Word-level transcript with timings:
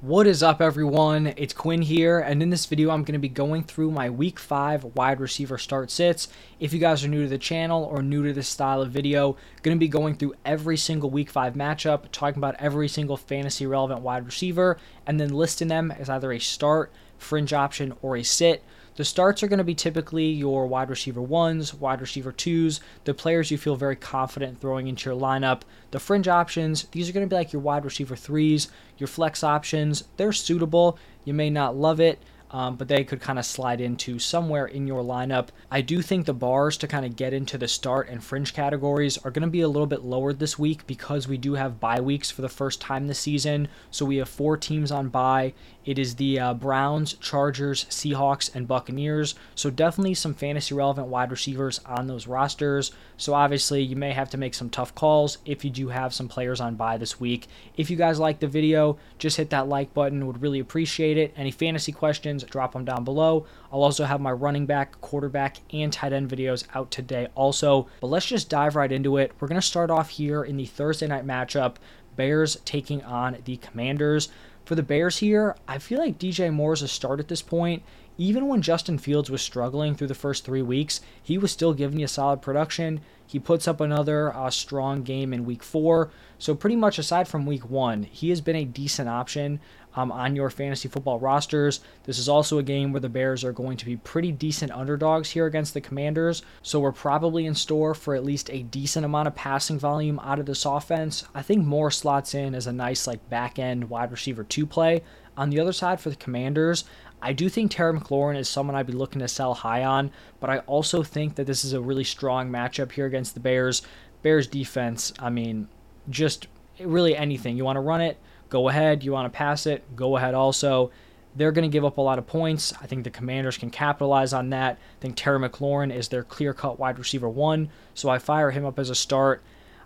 What 0.00 0.28
is 0.28 0.44
up 0.44 0.60
everyone? 0.60 1.34
It's 1.36 1.52
Quinn 1.52 1.82
here 1.82 2.20
and 2.20 2.40
in 2.40 2.50
this 2.50 2.66
video 2.66 2.90
I'm 2.90 3.02
going 3.02 3.14
to 3.14 3.18
be 3.18 3.28
going 3.28 3.64
through 3.64 3.90
my 3.90 4.08
week 4.08 4.38
5 4.38 4.94
wide 4.94 5.18
receiver 5.18 5.58
start 5.58 5.90
sits. 5.90 6.28
If 6.60 6.72
you 6.72 6.78
guys 6.78 7.04
are 7.04 7.08
new 7.08 7.24
to 7.24 7.28
the 7.28 7.36
channel 7.36 7.82
or 7.82 8.00
new 8.00 8.22
to 8.22 8.32
this 8.32 8.46
style 8.46 8.80
of 8.80 8.92
video, 8.92 9.36
going 9.62 9.76
to 9.76 9.80
be 9.80 9.88
going 9.88 10.14
through 10.14 10.34
every 10.44 10.76
single 10.76 11.10
week 11.10 11.28
5 11.28 11.54
matchup, 11.54 12.04
talking 12.12 12.38
about 12.38 12.54
every 12.60 12.86
single 12.86 13.16
fantasy 13.16 13.66
relevant 13.66 14.02
wide 14.02 14.24
receiver 14.24 14.78
and 15.04 15.18
then 15.18 15.30
listing 15.30 15.66
them 15.66 15.90
as 15.90 16.08
either 16.08 16.30
a 16.30 16.38
start, 16.38 16.92
fringe 17.18 17.52
option 17.52 17.92
or 18.00 18.16
a 18.16 18.22
sit. 18.22 18.62
The 18.98 19.04
starts 19.04 19.44
are 19.44 19.46
going 19.46 19.58
to 19.58 19.64
be 19.64 19.76
typically 19.76 20.26
your 20.26 20.66
wide 20.66 20.90
receiver 20.90 21.22
ones, 21.22 21.72
wide 21.72 22.00
receiver 22.00 22.32
twos, 22.32 22.80
the 23.04 23.14
players 23.14 23.48
you 23.48 23.56
feel 23.56 23.76
very 23.76 23.94
confident 23.94 24.60
throwing 24.60 24.88
into 24.88 25.08
your 25.08 25.16
lineup. 25.16 25.60
The 25.92 26.00
fringe 26.00 26.26
options, 26.26 26.82
these 26.90 27.08
are 27.08 27.12
going 27.12 27.24
to 27.24 27.32
be 27.32 27.36
like 27.36 27.52
your 27.52 27.62
wide 27.62 27.84
receiver 27.84 28.16
threes, 28.16 28.72
your 28.96 29.06
flex 29.06 29.44
options. 29.44 30.02
They're 30.16 30.32
suitable. 30.32 30.98
You 31.24 31.32
may 31.32 31.48
not 31.48 31.76
love 31.76 32.00
it 32.00 32.18
um, 32.50 32.76
but 32.76 32.88
they 32.88 33.04
could 33.04 33.20
kind 33.20 33.38
of 33.38 33.44
slide 33.44 33.80
into 33.80 34.18
somewhere 34.18 34.66
in 34.66 34.86
your 34.86 35.02
lineup. 35.02 35.48
I 35.70 35.80
do 35.80 36.02
think 36.02 36.26
the 36.26 36.34
bars 36.34 36.76
to 36.78 36.86
kind 36.86 37.04
of 37.04 37.16
get 37.16 37.32
into 37.32 37.58
the 37.58 37.68
start 37.68 38.08
and 38.08 38.22
fringe 38.22 38.54
categories 38.54 39.18
are 39.18 39.30
going 39.30 39.42
to 39.42 39.48
be 39.48 39.60
a 39.60 39.68
little 39.68 39.86
bit 39.86 40.02
lower 40.02 40.32
this 40.32 40.58
week 40.58 40.86
because 40.86 41.28
we 41.28 41.36
do 41.36 41.54
have 41.54 41.80
bye 41.80 42.00
weeks 42.00 42.30
for 42.30 42.42
the 42.42 42.48
first 42.48 42.80
time 42.80 43.06
this 43.06 43.18
season. 43.18 43.68
So 43.90 44.06
we 44.06 44.16
have 44.16 44.28
four 44.28 44.56
teams 44.56 44.90
on 44.90 45.08
bye. 45.08 45.52
It 45.88 45.98
is 45.98 46.16
the 46.16 46.38
uh, 46.38 46.52
Browns, 46.52 47.14
Chargers, 47.14 47.86
Seahawks, 47.86 48.54
and 48.54 48.68
Buccaneers. 48.68 49.34
So 49.54 49.70
definitely 49.70 50.12
some 50.12 50.34
fantasy 50.34 50.74
relevant 50.74 51.06
wide 51.06 51.30
receivers 51.30 51.80
on 51.86 52.06
those 52.06 52.26
rosters. 52.26 52.92
So 53.16 53.32
obviously 53.32 53.80
you 53.80 53.96
may 53.96 54.12
have 54.12 54.28
to 54.32 54.36
make 54.36 54.52
some 54.52 54.68
tough 54.68 54.94
calls 54.94 55.38
if 55.46 55.64
you 55.64 55.70
do 55.70 55.88
have 55.88 56.12
some 56.12 56.28
players 56.28 56.60
on 56.60 56.74
bye 56.74 56.98
this 56.98 57.18
week. 57.18 57.46
If 57.74 57.88
you 57.88 57.96
guys 57.96 58.20
like 58.20 58.38
the 58.38 58.46
video, 58.46 58.98
just 59.16 59.38
hit 59.38 59.48
that 59.48 59.66
like 59.66 59.94
button. 59.94 60.26
Would 60.26 60.42
really 60.42 60.60
appreciate 60.60 61.16
it. 61.16 61.32
Any 61.38 61.50
fantasy 61.50 61.92
questions, 61.92 62.44
drop 62.44 62.74
them 62.74 62.84
down 62.84 63.04
below. 63.04 63.46
I'll 63.72 63.82
also 63.82 64.04
have 64.04 64.20
my 64.20 64.32
running 64.32 64.66
back, 64.66 65.00
quarterback, 65.00 65.56
and 65.72 65.90
tight 65.90 66.12
end 66.12 66.28
videos 66.28 66.64
out 66.74 66.90
today 66.90 67.28
also. 67.34 67.88
But 68.02 68.08
let's 68.08 68.26
just 68.26 68.50
dive 68.50 68.76
right 68.76 68.92
into 68.92 69.16
it. 69.16 69.32
We're 69.40 69.48
going 69.48 69.58
to 69.58 69.66
start 69.66 69.90
off 69.90 70.10
here 70.10 70.44
in 70.44 70.58
the 70.58 70.66
Thursday 70.66 71.06
night 71.06 71.26
matchup 71.26 71.76
Bears 72.14 72.56
taking 72.66 73.02
on 73.04 73.38
the 73.46 73.56
Commanders. 73.56 74.28
For 74.68 74.74
the 74.74 74.82
Bears 74.82 75.16
here, 75.16 75.56
I 75.66 75.78
feel 75.78 75.98
like 75.98 76.18
DJ 76.18 76.52
Moore 76.52 76.74
is 76.74 76.82
a 76.82 76.88
start 76.88 77.20
at 77.20 77.28
this 77.28 77.40
point. 77.40 77.82
Even 78.18 78.48
when 78.48 78.60
Justin 78.60 78.98
Fields 78.98 79.30
was 79.30 79.40
struggling 79.40 79.94
through 79.94 80.08
the 80.08 80.14
first 80.14 80.44
three 80.44 80.60
weeks, 80.60 81.00
he 81.22 81.38
was 81.38 81.50
still 81.50 81.72
giving 81.72 82.00
you 82.00 82.04
a 82.04 82.08
solid 82.08 82.42
production. 82.42 83.00
He 83.26 83.38
puts 83.38 83.66
up 83.66 83.80
another 83.80 84.30
uh, 84.36 84.50
strong 84.50 85.04
game 85.04 85.32
in 85.32 85.46
week 85.46 85.62
four. 85.62 86.10
So, 86.38 86.54
pretty 86.54 86.76
much 86.76 86.98
aside 86.98 87.28
from 87.28 87.46
week 87.46 87.70
one, 87.70 88.02
he 88.02 88.28
has 88.28 88.42
been 88.42 88.56
a 88.56 88.66
decent 88.66 89.08
option 89.08 89.58
um, 89.98 90.12
on 90.12 90.36
your 90.36 90.48
fantasy 90.48 90.88
football 90.88 91.18
rosters. 91.18 91.80
This 92.04 92.18
is 92.18 92.28
also 92.28 92.58
a 92.58 92.62
game 92.62 92.92
where 92.92 93.00
the 93.00 93.08
Bears 93.08 93.42
are 93.42 93.52
going 93.52 93.76
to 93.78 93.84
be 93.84 93.96
pretty 93.96 94.30
decent 94.30 94.70
underdogs 94.70 95.30
here 95.30 95.46
against 95.46 95.74
the 95.74 95.80
Commanders. 95.80 96.42
So, 96.62 96.78
we're 96.78 96.92
probably 96.92 97.46
in 97.46 97.54
store 97.54 97.94
for 97.94 98.14
at 98.14 98.24
least 98.24 98.48
a 98.50 98.62
decent 98.62 99.04
amount 99.04 99.26
of 99.26 99.34
passing 99.34 99.78
volume 99.78 100.20
out 100.20 100.38
of 100.38 100.46
this 100.46 100.64
offense. 100.64 101.24
I 101.34 101.42
think 101.42 101.64
Moore 101.64 101.90
slots 101.90 102.34
in 102.34 102.54
as 102.54 102.68
a 102.68 102.72
nice, 102.72 103.06
like, 103.08 103.28
back 103.28 103.58
end 103.58 103.90
wide 103.90 104.12
receiver 104.12 104.44
two 104.44 104.66
play. 104.66 105.02
On 105.36 105.50
the 105.50 105.60
other 105.60 105.72
side 105.72 106.00
for 106.00 106.10
the 106.10 106.16
Commanders, 106.16 106.84
I 107.20 107.32
do 107.32 107.48
think 107.48 107.70
Terry 107.70 107.98
McLaurin 107.98 108.36
is 108.36 108.48
someone 108.48 108.76
I'd 108.76 108.86
be 108.86 108.92
looking 108.92 109.20
to 109.20 109.28
sell 109.28 109.54
high 109.54 109.84
on, 109.84 110.12
but 110.38 110.50
I 110.50 110.58
also 110.60 111.02
think 111.02 111.34
that 111.34 111.46
this 111.46 111.64
is 111.64 111.72
a 111.72 111.80
really 111.80 112.04
strong 112.04 112.50
matchup 112.50 112.92
here 112.92 113.06
against 113.06 113.34
the 113.34 113.40
Bears. 113.40 113.82
Bears 114.22 114.46
defense, 114.46 115.12
I 115.18 115.30
mean, 115.30 115.66
just 116.08 116.46
really 116.80 117.16
anything. 117.16 117.56
You 117.56 117.64
want 117.64 117.76
to 117.76 117.80
run 117.80 118.00
it, 118.00 118.18
go 118.48 118.68
ahead. 118.68 119.04
You 119.04 119.12
want 119.12 119.32
to 119.32 119.36
pass 119.36 119.66
it, 119.66 119.84
go 119.96 120.16
ahead 120.16 120.34
also. 120.34 120.90
They're 121.36 121.52
going 121.52 121.70
to 121.70 121.72
give 121.72 121.84
up 121.84 121.98
a 121.98 122.02
lot 122.02 122.18
of 122.18 122.26
points. 122.26 122.72
I 122.80 122.86
think 122.86 123.04
the 123.04 123.10
Commanders 123.10 123.58
can 123.58 123.70
capitalize 123.70 124.32
on 124.32 124.50
that. 124.50 124.74
I 124.74 125.00
think 125.00 125.16
Terry 125.16 125.38
McLaurin 125.38 125.94
is 125.94 126.08
their 126.08 126.24
clear 126.24 126.52
cut 126.52 126.78
wide 126.78 126.98
receiver 126.98 127.28
one, 127.28 127.68
so 127.94 128.08
I 128.08 128.18
fire 128.18 128.50
him 128.50 128.64
up 128.64 128.78
as 128.78 128.90
a 128.90 128.94
start. 128.94 129.42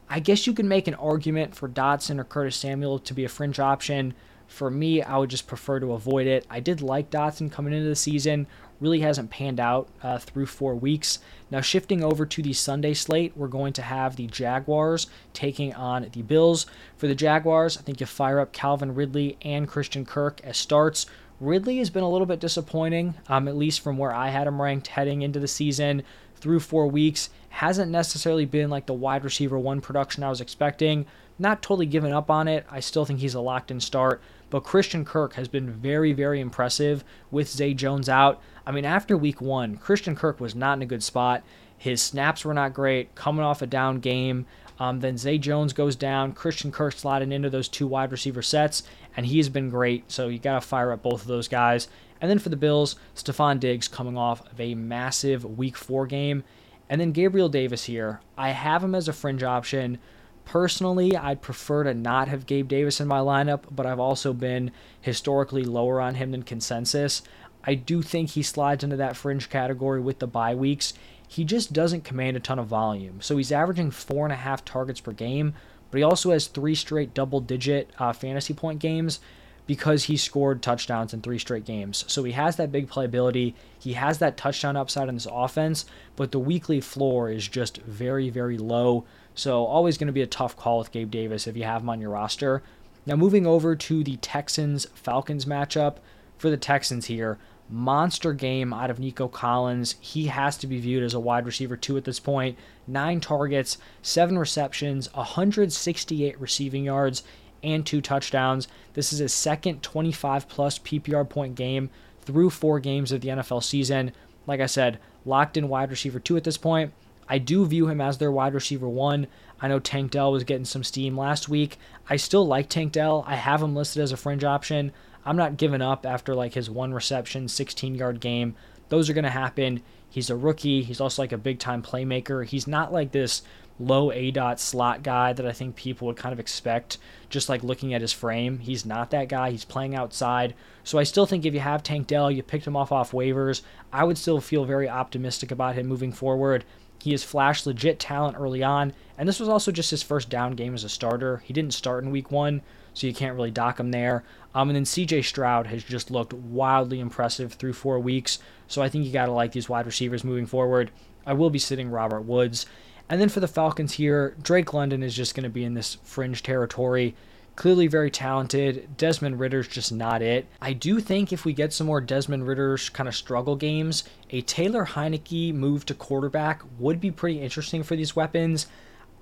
I 0.09 0.21
guess 0.21 0.47
you 0.47 0.53
can 0.53 0.69
make 0.69 0.89
an 0.89 0.95
argument 0.95 1.55
for 1.55 1.69
Dotson 1.69 2.19
or 2.19 2.25
Curtis 2.25 2.57
Samuel 2.57 2.99
to 3.01 3.15
be 3.15 3.25
a 3.25 3.29
fringe 3.29 3.59
option. 3.59 4.15
For 4.47 4.71
me, 4.71 5.03
I 5.03 5.17
would 5.17 5.31
just 5.31 5.47
prefer 5.47 5.81
to 5.81 5.93
avoid 5.93 6.27
it. 6.27 6.47
I 6.51 6.61
did 6.61 6.83
like 6.83 7.11
Dotson 7.11 7.51
coming 7.51 7.73
into 7.73 7.89
the 7.89 7.97
season, 7.97 8.47
really 8.83 9.01
hasn't 9.01 9.31
panned 9.31 9.61
out 9.61 9.89
uh, 10.03 10.19
through 10.19 10.47
four 10.47 10.75
weeks. 10.75 11.21
Now, 11.51 11.61
shifting 11.61 12.03
over 12.03 12.27
to 12.27 12.43
the 12.43 12.53
Sunday 12.53 12.93
slate, 12.93 13.33
we're 13.37 13.47
going 13.47 13.73
to 13.75 13.83
have 13.83 14.17
the 14.17 14.27
Jaguars 14.27 15.07
taking 15.33 15.73
on 15.73 16.09
the 16.13 16.23
Bills. 16.23 16.67
For 16.97 17.07
the 17.07 17.15
Jaguars, 17.15 17.79
I 17.79 17.83
think 17.83 18.01
you 18.01 18.07
fire 18.07 18.41
up 18.41 18.53
Calvin 18.53 18.95
Ridley 18.95 19.39
and 19.43 19.69
Christian 19.69 20.05
Kirk 20.05 20.41
as 20.43 20.59
starts. 20.59 21.07
Ridley 21.41 21.79
has 21.79 21.91
been 21.91 22.03
a 22.03 22.11
little 22.11 22.27
bit 22.27 22.41
disappointing, 22.41 23.15
um, 23.29 23.49
at 23.49 23.57
least 23.57 23.81
from 23.81 23.99
where 23.99 24.15
I 24.15 24.29
had 24.29 24.47
him 24.47 24.61
ranked 24.61 24.89
heading 24.89 25.23
into 25.23 25.41
the 25.41 25.49
season 25.49 26.03
through 26.37 26.61
four 26.61 26.89
weeks. 26.89 27.31
Hasn't 27.51 27.91
necessarily 27.91 28.45
been 28.45 28.71
like 28.71 28.87
the 28.87 28.93
wide 28.93 29.25
receiver 29.25 29.59
one 29.59 29.81
production 29.81 30.25
I 30.25 30.29
was 30.29 30.41
expecting. 30.41 31.07
Not 31.39 31.63
totally 31.63 31.87
given 31.87 32.13
up 32.13 32.31
on 32.31 32.49
it. 32.49 32.67
I 32.71 32.81
still 32.81 33.05
think 33.05 33.21
he's 33.21 33.35
a 33.35 33.41
locked 33.41 33.71
in 33.71 33.81
start. 33.81 34.21
But 34.53 34.65
Christian 34.65 35.07
Kirk 35.07 35.33
has 35.37 35.49
been 35.49 35.71
very, 35.71 36.13
very 36.13 36.39
impressive 36.39 37.05
with 37.31 37.49
Zay 37.49 37.73
Jones 37.73 38.07
out. 38.07 38.39
I 38.67 38.71
mean, 38.71 38.85
after 38.85 39.17
week 39.17 39.41
one, 39.41 39.79
Christian 39.79 40.15
Kirk 40.15 40.41
was 40.41 40.55
not 40.55 40.77
in 40.77 40.83
a 40.83 40.87
good 40.87 41.03
spot. 41.03 41.43
His 41.79 42.03
snaps 42.03 42.45
were 42.45 42.53
not 42.53 42.75
great, 42.75 43.15
coming 43.15 43.43
off 43.43 43.63
a 43.63 43.67
down 43.67 44.01
game. 44.01 44.45
Um, 44.79 45.01
then 45.01 45.17
Zay 45.17 45.39
Jones 45.39 45.73
goes 45.73 45.97
down. 45.97 46.35
Christian 46.35 46.71
Kirk 46.71 46.93
sliding 46.93 47.33
into 47.33 47.49
those 47.49 47.67
two 47.67 47.87
wide 47.87 48.13
receiver 48.13 48.43
sets, 48.43 48.83
and 49.17 49.25
he 49.25 49.39
has 49.39 49.49
been 49.49 49.71
great. 49.71 50.13
So 50.13 50.29
you 50.29 50.39
got 50.39 50.61
to 50.61 50.69
fire 50.69 50.93
up 50.93 51.03
both 51.03 51.23
of 51.23 51.29
those 51.29 51.49
guys. 51.49 51.89
And 52.21 52.31
then 52.31 52.39
for 52.39 52.51
the 52.51 52.57
Bills, 52.57 52.97
Stefon 53.17 53.59
Diggs 53.59 53.89
coming 53.89 54.19
off 54.19 54.47
of 54.53 54.61
a 54.61 54.75
massive 54.75 55.47
week 55.57 55.79
four 55.79 56.07
game. 56.07 56.45
And 56.91 57.01
then 57.01 57.13
Gabriel 57.13 57.49
Davis 57.49 57.85
here. 57.85 58.21
I 58.37 58.51
have 58.51 58.85
him 58.85 58.95
as 58.95 59.09
a 59.09 59.15
fringe 59.15 59.43
option. 59.43 59.99
Personally, 60.45 61.17
I'd 61.17 61.41
prefer 61.41 61.85
to 61.85 61.95
not 61.95 62.29
have 62.29 62.47
Gabe 62.47 62.69
Davis 62.69 63.01
in 63.01 63.09
my 63.09 63.21
lineup, 63.21 63.63
but 63.71 63.87
I've 63.87 64.01
also 64.01 64.33
been 64.33 64.71
historically 65.01 65.65
lower 65.65 66.01
on 66.01 66.17
him 66.17 66.33
than 66.33 66.43
consensus. 66.43 67.23
I 67.65 67.75
do 67.75 68.03
think 68.03 68.31
he 68.31 68.43
slides 68.43 68.83
into 68.83 68.97
that 68.97 69.17
fringe 69.17 69.49
category 69.49 70.01
with 70.01 70.19
the 70.19 70.27
bye 70.27 70.55
weeks. 70.55 70.95
He 71.27 71.45
just 71.45 71.73
doesn't 71.73 72.05
command 72.05 72.37
a 72.37 72.41
ton 72.41 72.59
of 72.59 72.67
volume. 72.67 73.21
So 73.21 73.37
he's 73.37 73.53
averaging 73.53 73.93
four 73.93 74.27
and 74.27 74.33
a 74.33 74.37
half 74.37 74.65
targets 74.65 75.01
per 75.01 75.13
game, 75.13 75.55
but 75.91 75.99
he 75.99 76.05
also 76.05 76.33
has 76.33 76.47
three 76.47 76.75
straight 76.75 77.15
double 77.15 77.41
digit 77.41 77.91
uh, 77.99 78.13
fantasy 78.13 78.53
point 78.53 78.81
games 78.81 79.21
because 79.67 80.05
he 80.05 80.17
scored 80.17 80.61
touchdowns 80.61 81.15
in 81.15 81.23
three 81.23 81.39
straight 81.39 81.65
games. 81.65 82.05
So 82.09 82.25
he 82.25 82.33
has 82.33 82.57
that 82.57 82.73
big 82.73 82.89
playability. 82.91 83.55
He 83.79 83.93
has 83.93 84.19
that 84.19 84.37
touchdown 84.37 84.77
upside 84.77 85.09
in 85.09 85.15
this 85.15 85.29
offense, 85.31 85.87
but 86.17 86.33
the 86.33 86.39
weekly 86.39 86.81
floor 86.81 87.31
is 87.31 87.47
just 87.47 87.79
very, 87.79 88.29
very 88.29 88.59
low. 88.59 89.05
So 89.35 89.65
always 89.65 89.99
going 89.99 90.07
to 90.09 90.13
be 90.13 90.23
a 90.23 90.27
tough 90.27 90.57
call 90.57 90.79
with 90.79 90.93
Gabe 90.93 91.11
Davis 91.11 91.47
if 91.47 91.57
you 91.57 91.65
have 91.65 91.83
him 91.83 91.89
on 91.91 92.01
your 92.01 92.11
roster. 92.11 92.63
Now 93.07 93.17
moving 93.17 93.47
over 93.47 93.75
to 93.75 94.05
the 94.05 94.17
Texans 94.17 94.87
Falcons 94.95 95.45
matchup 95.45 95.97
for 96.39 96.51
the 96.51 96.57
Texans 96.57 97.07
here. 97.07 97.39
Monster 97.69 98.33
game 98.35 98.73
out 98.73 98.91
of 98.91 98.99
Nico 98.99 99.29
Collins. 99.29 99.97
He 100.01 100.27
has 100.27 100.59
to 100.59 100.67
be 100.67 100.79
viewed 100.79 101.03
as 101.03 101.15
a 101.15 101.21
wide 101.21 101.47
receiver 101.47 101.77
two 101.77 101.97
at 101.97 102.05
this 102.05 102.21
point. 102.21 102.59
Nine 102.87 103.21
targets, 103.21 103.79
seven 104.03 104.39
receptions, 104.39 105.13
168 105.15 106.39
receiving 106.41 106.85
yards, 106.85 107.23
and 107.63 107.87
two 107.87 108.01
touchdowns. 108.01 108.69
This 108.95 109.13
is 109.13 109.21
his 109.21 109.33
second 109.33 109.83
25 109.83 110.49
plus 110.49 110.79
PPR 110.81 111.29
point 111.29 111.55
game 111.55 111.91
through 112.21 112.51
four 112.51 112.79
games 112.79 113.11
of 113.11 113.21
the 113.21 113.29
NFL 113.29 113.63
season. 113.63 114.13
Like 114.47 114.61
I 114.61 114.67
said, 114.67 114.99
locked 115.25 115.57
in 115.57 115.69
wide 115.69 115.91
receiver 115.91 116.21
two 116.21 116.37
at 116.37 116.45
this 116.45 116.59
point. 116.59 116.93
I 117.29 117.39
do 117.39 117.65
view 117.67 117.89
him 117.89 118.01
as 118.01 118.19
their 118.19 118.33
wide 118.33 118.55
receiver 118.55 118.89
one. 118.89 119.27
I 119.61 119.69
know 119.69 119.79
Tank 119.79 120.11
Dell 120.11 120.33
was 120.33 120.45
getting 120.45 120.65
some 120.65 120.85
steam 120.85 121.17
last 121.17 121.49
week. 121.49 121.79
I 122.09 122.17
still 122.17 122.47
like 122.47 122.69
Tank 122.69 122.93
Dell. 122.93 123.25
I 123.27 123.37
have 123.37 123.63
him 123.63 123.75
listed 123.75 124.03
as 124.03 124.13
a 124.13 124.17
fringe 124.17 124.45
option. 124.45 124.93
I'm 125.25 125.37
not 125.37 125.57
giving 125.57 125.83
up 125.83 126.05
after 126.05 126.35
like 126.35 126.55
his 126.55 126.69
one 126.69 126.93
reception, 126.93 127.49
16 127.49 127.95
yard 127.95 128.21
game. 128.21 128.57
Those 128.89 129.09
are 129.09 129.15
going 129.15 129.25
to 129.25 129.31
happen. 129.31 129.83
He's 130.11 130.29
a 130.29 130.37
rookie. 130.37 130.83
He's 130.83 131.01
also 131.01 131.23
like 131.23 131.33
a 131.33 131.39
big 131.39 131.59
time 131.59 131.83
playmaker. 131.83 132.45
He's 132.45 132.67
not 132.67 132.93
like 132.93 133.13
this 133.13 133.43
low 133.79 134.13
A 134.13 134.31
dot 134.31 134.61
slot 134.61 135.03
guy 135.03 135.33
that 135.33 135.47
I 135.47 135.53
think 135.53 135.77
people 135.77 136.07
would 136.07 136.17
kind 136.17 136.33
of 136.33 136.41
expect 136.41 136.99
just 137.31 137.49
like 137.49 137.65
looking 137.65 137.95
at 137.95 138.03
his 138.03 138.13
frame. 138.13 138.59
He's 138.59 138.85
not 138.85 139.11
that 139.11 139.29
guy. 139.29 139.51
He's 139.51 139.65
playing 139.65 139.95
outside. 139.95 140.55
So 140.85 140.99
I 140.99 141.05
still 141.05 141.25
think 141.25 141.47
if 141.47 141.55
you 141.55 141.61
have 141.61 141.83
Tank 141.83 142.07
Dell, 142.07 142.31
you 142.31 142.43
picked 142.43 142.67
him 142.67 142.77
off 142.77 142.93
off 142.93 143.13
waivers, 143.13 143.63
I 143.93 144.05
would 144.05 144.19
still 144.19 144.41
feel 144.41 144.65
very 144.65 144.89
optimistic 144.89 145.51
about 145.51 145.77
him 145.77 145.87
moving 145.87 146.13
forward. 146.13 146.65
He 147.03 147.11
has 147.11 147.25
flashed 147.25 147.67
legit 147.67 147.99
talent 147.99 148.37
early 148.39 148.63
on, 148.63 148.93
and 149.19 149.29
this 149.29 149.41
was 149.41 149.49
also 149.49 149.73
just 149.73 149.91
his 149.91 150.05
first 150.05 150.31
down 150.31 150.53
game 150.53 150.73
as 150.73 150.85
a 150.85 150.89
starter. 150.89 151.39
He 151.39 151.53
didn't 151.53 151.75
start 151.75 152.05
in 152.05 152.13
week 152.13 152.31
one, 152.31 152.63
so 152.95 153.09
you 153.09 153.13
can't 153.13 153.35
really 153.35 153.51
dock 153.51 153.81
him 153.81 153.91
there. 153.91 154.23
Um, 154.55 154.69
and 154.69 154.77
then 154.77 154.85
CJ 154.85 155.25
Stroud 155.25 155.67
has 155.67 155.83
just 155.83 156.13
looked 156.13 156.33
wildly 156.33 157.01
impressive 157.01 157.55
through 157.55 157.73
four 157.73 157.99
weeks, 157.99 158.39
so 158.69 158.83
I 158.83 158.89
think 158.89 159.05
you 159.05 159.11
got 159.11 159.27
to 159.27 159.33
like 159.33 159.51
these 159.51 159.69
wide 159.69 159.87
receivers 159.87 160.23
moving 160.23 160.47
forward. 160.47 160.93
I 161.27 161.33
will 161.33 161.51
be 161.51 161.59
sitting 161.59 161.91
Robert 161.91 162.21
Woods. 162.21 162.67
And 163.09 163.21
then 163.21 163.29
for 163.29 163.41
the 163.41 163.49
Falcons 163.49 163.95
here, 163.95 164.37
Drake 164.41 164.73
London 164.73 165.03
is 165.03 165.17
just 165.17 165.35
going 165.35 165.43
to 165.43 165.51
be 165.51 165.65
in 165.65 165.75
this 165.75 165.97
fringe 166.05 166.45
territory. 166.45 167.17
Clearly 167.55 167.87
very 167.87 168.11
talented. 168.11 168.97
Desmond 168.97 169.39
Ridder's 169.39 169.69
just 169.69 169.93
not 169.93 170.23
it. 170.23 170.47
I 170.61 170.73
do 170.73 171.01
think 171.01 171.33
if 171.33 171.45
we 171.45 171.53
get 171.53 171.73
some 171.73 171.87
more 171.87 172.01
Desmond 172.01 172.47
Ridder's 172.47 172.89
kind 172.89 173.09
of 173.09 173.15
struggle 173.15 173.57
games, 173.57 174.05
a 174.31 174.41
Taylor 174.41 174.87
Heinicke 174.87 175.53
move 175.53 175.85
to 175.87 175.95
quarterback 175.95 176.63
would 176.79 176.99
be 176.99 177.11
pretty 177.11 177.41
interesting 177.41 177.83
for 177.83 177.95
these 177.95 178.17
weapons. 178.17 178.67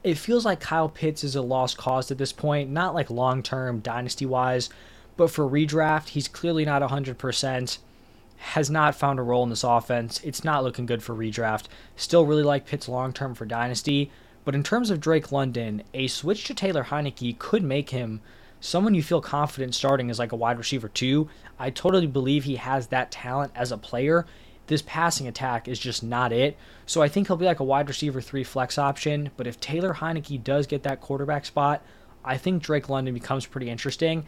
It 0.05 0.17
feels 0.17 0.45
like 0.45 0.61
Kyle 0.61 0.89
Pitts 0.89 1.25
is 1.25 1.35
a 1.35 1.43
lost 1.43 1.77
cause 1.77 2.11
at 2.11 2.19
this 2.19 2.33
point, 2.33 2.71
not 2.71 2.95
like 2.95 3.11
long 3.11 3.43
term 3.43 3.81
dynasty 3.81 4.27
wise, 4.27 4.71
but 5.17 5.31
for 5.31 5.45
redraft, 5.45 6.11
he's 6.11 6.29
clearly 6.29 6.65
not 6.65 6.83
100%. 6.83 7.79
Has 8.39 8.71
not 8.71 8.95
found 8.95 9.19
a 9.19 9.23
role 9.23 9.43
in 9.43 9.51
this 9.51 9.65
offense. 9.65 10.19
It's 10.25 10.45
not 10.45 10.65
looking 10.65 10.87
good 10.87 11.03
for 11.03 11.15
redraft. 11.15 11.65
Still 11.97 12.25
really 12.25 12.43
like 12.43 12.67
Pitts 12.67 12.89
long 12.89 13.13
term 13.13 13.35
for 13.35 13.45
dynasty, 13.45 14.11
but 14.51 14.57
in 14.57 14.65
terms 14.65 14.91
of 14.91 14.99
Drake 14.99 15.31
London, 15.31 15.85
a 15.95 16.09
switch 16.09 16.43
to 16.43 16.55
Taylor 16.55 16.83
Heinicke 16.83 17.39
could 17.39 17.63
make 17.63 17.91
him 17.91 18.21
someone 18.59 18.97
you 18.97 19.03
feel 19.05 19.21
confident 19.21 19.77
starting 19.77 20.11
as 20.11 20.19
like 20.19 20.33
a 20.33 20.37
wide 20.37 20.59
receiver 20.59 20.89
too. 20.89 21.31
I 21.57 21.71
totally 21.71 22.09
believe 22.09 22.43
he 22.43 22.57
has 22.57 22.89
that 22.89 23.13
talent 23.13 23.53
as 23.55 23.71
a 23.71 23.79
player. 23.79 24.27
This 24.67 24.83
passing 24.83 25.29
attack 25.29 25.69
is 25.69 25.79
just 25.79 26.03
not 26.03 26.33
it. 26.33 26.57
So 26.85 27.01
I 27.01 27.07
think 27.07 27.29
he'll 27.29 27.37
be 27.37 27.45
like 27.45 27.61
a 27.61 27.65
wide 27.65 27.87
receiver 27.87 28.21
three 28.21 28.43
flex 28.43 28.77
option. 28.77 29.31
But 29.37 29.47
if 29.47 29.61
Taylor 29.61 29.95
Heinicke 29.95 30.43
does 30.43 30.67
get 30.67 30.83
that 30.83 31.01
quarterback 31.01 31.47
spot, 31.47 31.81
I 32.25 32.37
think 32.37 32.61
Drake 32.61 32.89
London 32.89 33.15
becomes 33.15 33.47
pretty 33.47 33.71
interesting. 33.71 34.27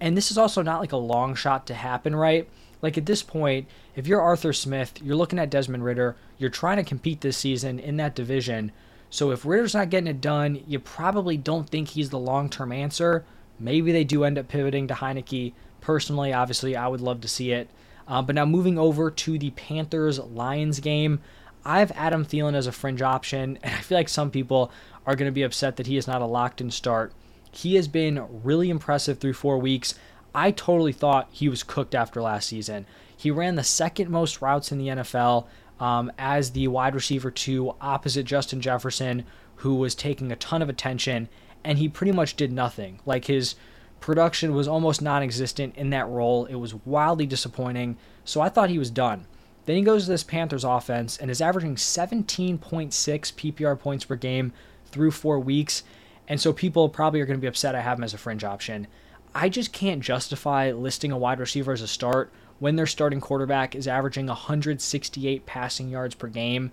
And 0.00 0.16
this 0.16 0.30
is 0.30 0.38
also 0.38 0.62
not 0.62 0.78
like 0.78 0.92
a 0.92 0.96
long 0.96 1.34
shot 1.34 1.66
to 1.66 1.74
happen, 1.74 2.14
right? 2.14 2.48
Like 2.80 2.96
at 2.96 3.06
this 3.06 3.24
point, 3.24 3.66
if 3.96 4.06
you're 4.06 4.22
Arthur 4.22 4.52
Smith, 4.52 5.02
you're 5.02 5.16
looking 5.16 5.40
at 5.40 5.50
Desmond 5.50 5.84
Ridder, 5.84 6.14
you're 6.38 6.48
trying 6.48 6.76
to 6.76 6.84
compete 6.84 7.22
this 7.22 7.36
season 7.36 7.80
in 7.80 7.96
that 7.96 8.14
division. 8.14 8.70
So 9.14 9.30
if 9.30 9.46
Ridder's 9.46 9.74
not 9.74 9.90
getting 9.90 10.08
it 10.08 10.20
done, 10.20 10.64
you 10.66 10.80
probably 10.80 11.36
don't 11.36 11.70
think 11.70 11.90
he's 11.90 12.10
the 12.10 12.18
long 12.18 12.50
term 12.50 12.72
answer. 12.72 13.24
Maybe 13.60 13.92
they 13.92 14.02
do 14.02 14.24
end 14.24 14.38
up 14.38 14.48
pivoting 14.48 14.88
to 14.88 14.94
Heinicke. 14.94 15.52
Personally, 15.80 16.32
obviously, 16.32 16.74
I 16.74 16.88
would 16.88 17.00
love 17.00 17.20
to 17.20 17.28
see 17.28 17.52
it. 17.52 17.70
Uh, 18.08 18.22
but 18.22 18.34
now 18.34 18.44
moving 18.44 18.76
over 18.76 19.12
to 19.12 19.38
the 19.38 19.50
Panthers 19.50 20.18
Lions 20.18 20.80
game, 20.80 21.20
I 21.64 21.78
have 21.78 21.92
Adam 21.94 22.24
Thielen 22.24 22.56
as 22.56 22.66
a 22.66 22.72
fringe 22.72 23.02
option, 23.02 23.56
and 23.62 23.72
I 23.72 23.82
feel 23.82 23.96
like 23.96 24.08
some 24.08 24.32
people 24.32 24.72
are 25.06 25.14
going 25.14 25.28
to 25.28 25.32
be 25.32 25.44
upset 25.44 25.76
that 25.76 25.86
he 25.86 25.96
is 25.96 26.08
not 26.08 26.20
a 26.20 26.26
locked 26.26 26.60
in 26.60 26.72
start. 26.72 27.12
He 27.52 27.76
has 27.76 27.86
been 27.86 28.26
really 28.42 28.68
impressive 28.68 29.20
through 29.20 29.34
four 29.34 29.58
weeks. 29.58 29.94
I 30.34 30.50
totally 30.50 30.92
thought 30.92 31.28
he 31.30 31.48
was 31.48 31.62
cooked 31.62 31.94
after 31.94 32.20
last 32.20 32.48
season. 32.48 32.84
He 33.16 33.30
ran 33.30 33.54
the 33.54 33.62
second 33.62 34.10
most 34.10 34.42
routes 34.42 34.72
in 34.72 34.78
the 34.78 34.88
NFL 34.88 35.46
um, 35.80 36.10
as 36.18 36.50
the 36.50 36.68
wide 36.68 36.94
receiver 36.94 37.30
two 37.30 37.74
opposite 37.80 38.24
Justin 38.24 38.60
Jefferson, 38.60 39.24
who 39.56 39.74
was 39.74 39.94
taking 39.94 40.30
a 40.30 40.36
ton 40.36 40.62
of 40.62 40.68
attention, 40.68 41.28
and 41.62 41.78
he 41.78 41.88
pretty 41.88 42.12
much 42.12 42.36
did 42.36 42.52
nothing. 42.52 43.00
Like 43.06 43.26
his 43.26 43.54
production 44.00 44.54
was 44.54 44.68
almost 44.68 45.02
non 45.02 45.22
existent 45.22 45.74
in 45.76 45.90
that 45.90 46.08
role. 46.08 46.44
It 46.46 46.56
was 46.56 46.74
wildly 46.84 47.26
disappointing, 47.26 47.96
so 48.24 48.40
I 48.40 48.48
thought 48.48 48.70
he 48.70 48.78
was 48.78 48.90
done. 48.90 49.26
Then 49.66 49.76
he 49.76 49.82
goes 49.82 50.04
to 50.04 50.10
this 50.10 50.24
Panthers 50.24 50.64
offense 50.64 51.16
and 51.16 51.30
is 51.30 51.40
averaging 51.40 51.76
17.6 51.76 52.58
PPR 52.58 53.78
points 53.78 54.04
per 54.04 54.16
game 54.16 54.52
through 54.86 55.10
four 55.10 55.40
weeks. 55.40 55.82
And 56.28 56.40
so 56.40 56.52
people 56.52 56.88
probably 56.88 57.20
are 57.20 57.26
going 57.26 57.38
to 57.38 57.42
be 57.42 57.48
upset 57.48 57.74
I 57.74 57.80
have 57.80 57.98
him 57.98 58.04
as 58.04 58.14
a 58.14 58.18
fringe 58.18 58.44
option. 58.44 58.86
I 59.34 59.48
just 59.48 59.72
can't 59.72 60.02
justify 60.02 60.70
listing 60.70 61.12
a 61.12 61.18
wide 61.18 61.40
receiver 61.40 61.72
as 61.72 61.80
a 61.80 61.88
start 61.88 62.32
when 62.58 62.76
their 62.76 62.86
starting 62.86 63.20
quarterback 63.20 63.74
is 63.74 63.88
averaging 63.88 64.26
168 64.26 65.46
passing 65.46 65.88
yards 65.88 66.14
per 66.14 66.28
game. 66.28 66.72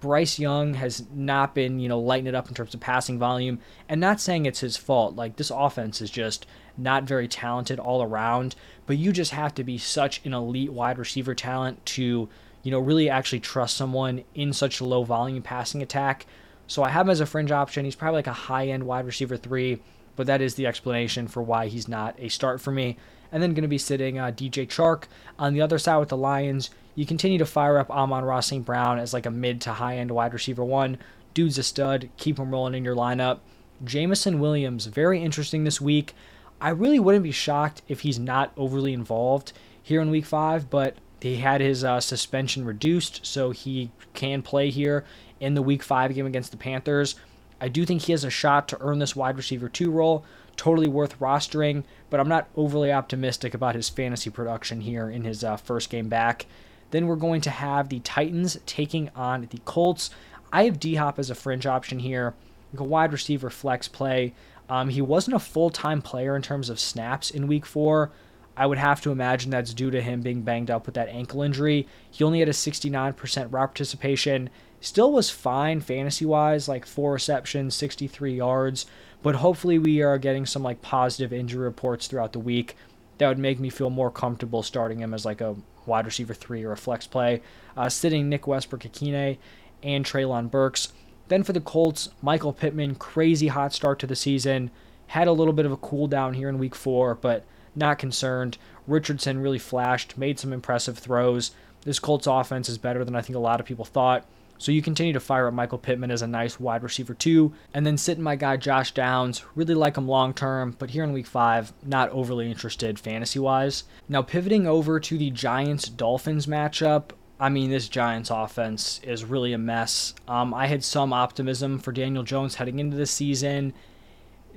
Bryce 0.00 0.38
Young 0.38 0.74
has 0.74 1.04
not 1.12 1.54
been, 1.54 1.80
you 1.80 1.88
know, 1.88 1.98
lighting 1.98 2.26
it 2.26 2.34
up 2.34 2.48
in 2.48 2.54
terms 2.54 2.74
of 2.74 2.80
passing 2.80 3.18
volume, 3.18 3.58
and 3.88 4.00
not 4.00 4.20
saying 4.20 4.46
it's 4.46 4.60
his 4.60 4.76
fault. 4.76 5.16
Like 5.16 5.36
this 5.36 5.50
offense 5.50 6.00
is 6.00 6.10
just 6.10 6.46
not 6.76 7.04
very 7.04 7.26
talented 7.26 7.78
all 7.78 8.02
around, 8.02 8.54
but 8.84 8.98
you 8.98 9.12
just 9.12 9.32
have 9.32 9.54
to 9.54 9.64
be 9.64 9.78
such 9.78 10.24
an 10.24 10.34
elite 10.34 10.72
wide 10.72 10.98
receiver 10.98 11.34
talent 11.34 11.84
to, 11.86 12.28
you 12.62 12.70
know, 12.70 12.78
really 12.78 13.08
actually 13.08 13.40
trust 13.40 13.76
someone 13.76 14.22
in 14.34 14.52
such 14.52 14.80
a 14.80 14.84
low 14.84 15.02
volume 15.02 15.42
passing 15.42 15.82
attack. 15.82 16.26
So 16.66 16.82
I 16.82 16.90
have 16.90 17.06
him 17.06 17.10
as 17.10 17.20
a 17.20 17.26
fringe 17.26 17.50
option. 17.50 17.84
He's 17.84 17.94
probably 17.94 18.18
like 18.18 18.26
a 18.26 18.32
high 18.32 18.68
end 18.68 18.84
wide 18.84 19.06
receiver 19.06 19.36
three, 19.36 19.82
but 20.14 20.26
that 20.26 20.42
is 20.42 20.56
the 20.56 20.66
explanation 20.66 21.26
for 21.26 21.42
why 21.42 21.68
he's 21.68 21.88
not 21.88 22.14
a 22.18 22.28
start 22.28 22.60
for 22.60 22.70
me 22.70 22.98
and 23.30 23.42
then 23.42 23.54
going 23.54 23.62
to 23.62 23.68
be 23.68 23.78
sitting 23.78 24.18
uh, 24.18 24.26
DJ 24.26 24.66
Chark 24.66 25.04
on 25.38 25.54
the 25.54 25.60
other 25.60 25.78
side 25.78 25.98
with 25.98 26.08
the 26.08 26.16
Lions. 26.16 26.70
You 26.94 27.06
continue 27.06 27.38
to 27.38 27.46
fire 27.46 27.78
up 27.78 27.90
Amon-Ra 27.90 28.40
St. 28.40 28.64
Brown 28.64 28.98
as 28.98 29.12
like 29.12 29.26
a 29.26 29.30
mid 29.30 29.60
to 29.62 29.74
high 29.74 29.96
end 29.96 30.10
wide 30.10 30.32
receiver 30.32 30.64
one. 30.64 30.98
Dude's 31.34 31.58
a 31.58 31.62
stud. 31.62 32.08
Keep 32.16 32.38
him 32.38 32.50
rolling 32.50 32.74
in 32.74 32.84
your 32.84 32.96
lineup. 32.96 33.40
Jameson 33.84 34.40
Williams, 34.40 34.86
very 34.86 35.22
interesting 35.22 35.64
this 35.64 35.80
week. 35.80 36.14
I 36.60 36.70
really 36.70 36.98
wouldn't 36.98 37.24
be 37.24 37.32
shocked 37.32 37.82
if 37.88 38.00
he's 38.00 38.18
not 38.18 38.52
overly 38.56 38.94
involved 38.94 39.52
here 39.82 40.00
in 40.00 40.10
week 40.10 40.24
five, 40.24 40.70
but 40.70 40.96
he 41.20 41.36
had 41.36 41.60
his 41.60 41.84
uh, 41.84 42.00
suspension 42.00 42.64
reduced, 42.64 43.24
so 43.26 43.50
he 43.50 43.90
can 44.14 44.42
play 44.42 44.70
here 44.70 45.04
in 45.40 45.54
the 45.54 45.62
week 45.62 45.82
five 45.82 46.14
game 46.14 46.26
against 46.26 46.50
the 46.50 46.56
Panthers. 46.56 47.16
I 47.60 47.68
do 47.68 47.86
think 47.86 48.02
he 48.02 48.12
has 48.12 48.24
a 48.24 48.30
shot 48.30 48.68
to 48.68 48.78
earn 48.80 48.98
this 48.98 49.16
wide 49.16 49.36
receiver 49.36 49.68
two 49.68 49.90
role 49.90 50.24
totally 50.56 50.88
worth 50.88 51.18
rostering, 51.20 51.84
but 52.10 52.18
I'm 52.18 52.28
not 52.28 52.48
overly 52.56 52.90
optimistic 52.90 53.54
about 53.54 53.74
his 53.74 53.88
fantasy 53.88 54.30
production 54.30 54.80
here 54.80 55.08
in 55.08 55.24
his 55.24 55.44
uh, 55.44 55.56
first 55.56 55.90
game 55.90 56.08
back. 56.08 56.46
Then 56.90 57.06
we're 57.06 57.16
going 57.16 57.40
to 57.42 57.50
have 57.50 57.88
the 57.88 58.00
Titans 58.00 58.58
taking 58.66 59.10
on 59.14 59.48
the 59.50 59.58
Colts. 59.64 60.10
I 60.52 60.64
have 60.64 60.80
D 60.80 60.94
Hop 60.94 61.18
as 61.18 61.30
a 61.30 61.34
fringe 61.34 61.66
option 61.66 61.98
here, 61.98 62.34
like 62.72 62.80
a 62.80 62.84
wide 62.84 63.12
receiver 63.12 63.50
flex 63.50 63.88
play. 63.88 64.34
Um, 64.68 64.88
he 64.88 65.02
wasn't 65.02 65.36
a 65.36 65.40
full 65.40 65.70
time 65.70 66.02
player 66.02 66.34
in 66.34 66.42
terms 66.42 66.70
of 66.70 66.80
snaps 66.80 67.30
in 67.30 67.46
week 67.46 67.66
four. 67.66 68.10
I 68.56 68.66
would 68.66 68.78
have 68.78 69.02
to 69.02 69.12
imagine 69.12 69.50
that's 69.50 69.74
due 69.74 69.90
to 69.90 70.00
him 70.00 70.22
being 70.22 70.40
banged 70.40 70.70
up 70.70 70.86
with 70.86 70.94
that 70.94 71.10
ankle 71.10 71.42
injury. 71.42 71.86
He 72.10 72.24
only 72.24 72.38
had 72.38 72.48
a 72.48 72.52
69% 72.52 73.52
route 73.52 73.68
participation. 73.68 74.48
Still 74.86 75.10
was 75.10 75.30
fine 75.30 75.80
fantasy 75.80 76.24
wise, 76.24 76.68
like 76.68 76.86
four 76.86 77.12
receptions, 77.12 77.74
63 77.74 78.34
yards 78.34 78.86
but 79.26 79.34
hopefully 79.34 79.76
we 79.76 80.02
are 80.02 80.18
getting 80.18 80.46
some 80.46 80.62
like 80.62 80.82
positive 80.82 81.32
injury 81.32 81.64
reports 81.64 82.06
throughout 82.06 82.32
the 82.32 82.38
week 82.38 82.76
that 83.18 83.26
would 83.26 83.40
make 83.40 83.58
me 83.58 83.70
feel 83.70 83.90
more 83.90 84.08
comfortable 84.08 84.62
starting 84.62 85.00
him 85.00 85.12
as 85.12 85.24
like 85.24 85.40
a 85.40 85.56
wide 85.84 86.04
receiver 86.04 86.32
three 86.32 86.62
or 86.62 86.70
a 86.70 86.76
flex 86.76 87.08
play. 87.08 87.42
Uh, 87.76 87.88
sitting 87.88 88.28
Nick 88.28 88.46
Westbrook-Ikhine 88.46 89.38
and 89.82 90.04
Treylon 90.04 90.48
Burks. 90.48 90.92
Then 91.26 91.42
for 91.42 91.52
the 91.52 91.60
Colts, 91.60 92.10
Michael 92.22 92.52
Pittman, 92.52 92.94
crazy 92.94 93.48
hot 93.48 93.72
start 93.72 93.98
to 93.98 94.06
the 94.06 94.14
season. 94.14 94.70
Had 95.08 95.26
a 95.26 95.32
little 95.32 95.52
bit 95.52 95.66
of 95.66 95.72
a 95.72 95.76
cool 95.76 96.06
down 96.06 96.34
here 96.34 96.48
in 96.48 96.58
week 96.58 96.76
four, 96.76 97.16
but 97.16 97.44
not 97.74 97.98
concerned. 97.98 98.58
Richardson 98.86 99.40
really 99.40 99.58
flashed, 99.58 100.16
made 100.16 100.38
some 100.38 100.52
impressive 100.52 100.98
throws. 100.98 101.50
This 101.82 101.98
Colts 101.98 102.28
offense 102.28 102.68
is 102.68 102.78
better 102.78 103.04
than 103.04 103.16
I 103.16 103.22
think 103.22 103.34
a 103.34 103.40
lot 103.40 103.58
of 103.58 103.66
people 103.66 103.84
thought. 103.84 104.24
So 104.58 104.72
you 104.72 104.82
continue 104.82 105.12
to 105.12 105.20
fire 105.20 105.48
up 105.48 105.54
Michael 105.54 105.78
Pittman 105.78 106.10
as 106.10 106.22
a 106.22 106.26
nice 106.26 106.58
wide 106.58 106.82
receiver 106.82 107.14
too, 107.14 107.52
and 107.74 107.86
then 107.86 107.96
sitting 107.96 108.24
my 108.24 108.36
guy 108.36 108.56
Josh 108.56 108.92
Downs. 108.92 109.44
Really 109.54 109.74
like 109.74 109.96
him 109.96 110.08
long 110.08 110.34
term, 110.34 110.76
but 110.78 110.90
here 110.90 111.04
in 111.04 111.12
week 111.12 111.26
five, 111.26 111.72
not 111.84 112.10
overly 112.10 112.50
interested 112.50 112.98
fantasy 112.98 113.38
wise. 113.38 113.84
Now 114.08 114.22
pivoting 114.22 114.66
over 114.66 114.98
to 115.00 115.18
the 115.18 115.30
Giants 115.30 115.88
Dolphins 115.88 116.46
matchup. 116.46 117.10
I 117.38 117.50
mean, 117.50 117.70
this 117.70 117.88
Giants 117.88 118.30
offense 118.30 119.00
is 119.02 119.24
really 119.24 119.52
a 119.52 119.58
mess. 119.58 120.14
Um, 120.26 120.54
I 120.54 120.68
had 120.68 120.82
some 120.82 121.12
optimism 121.12 121.78
for 121.78 121.92
Daniel 121.92 122.22
Jones 122.22 122.54
heading 122.54 122.78
into 122.78 122.96
the 122.96 123.06
season. 123.06 123.74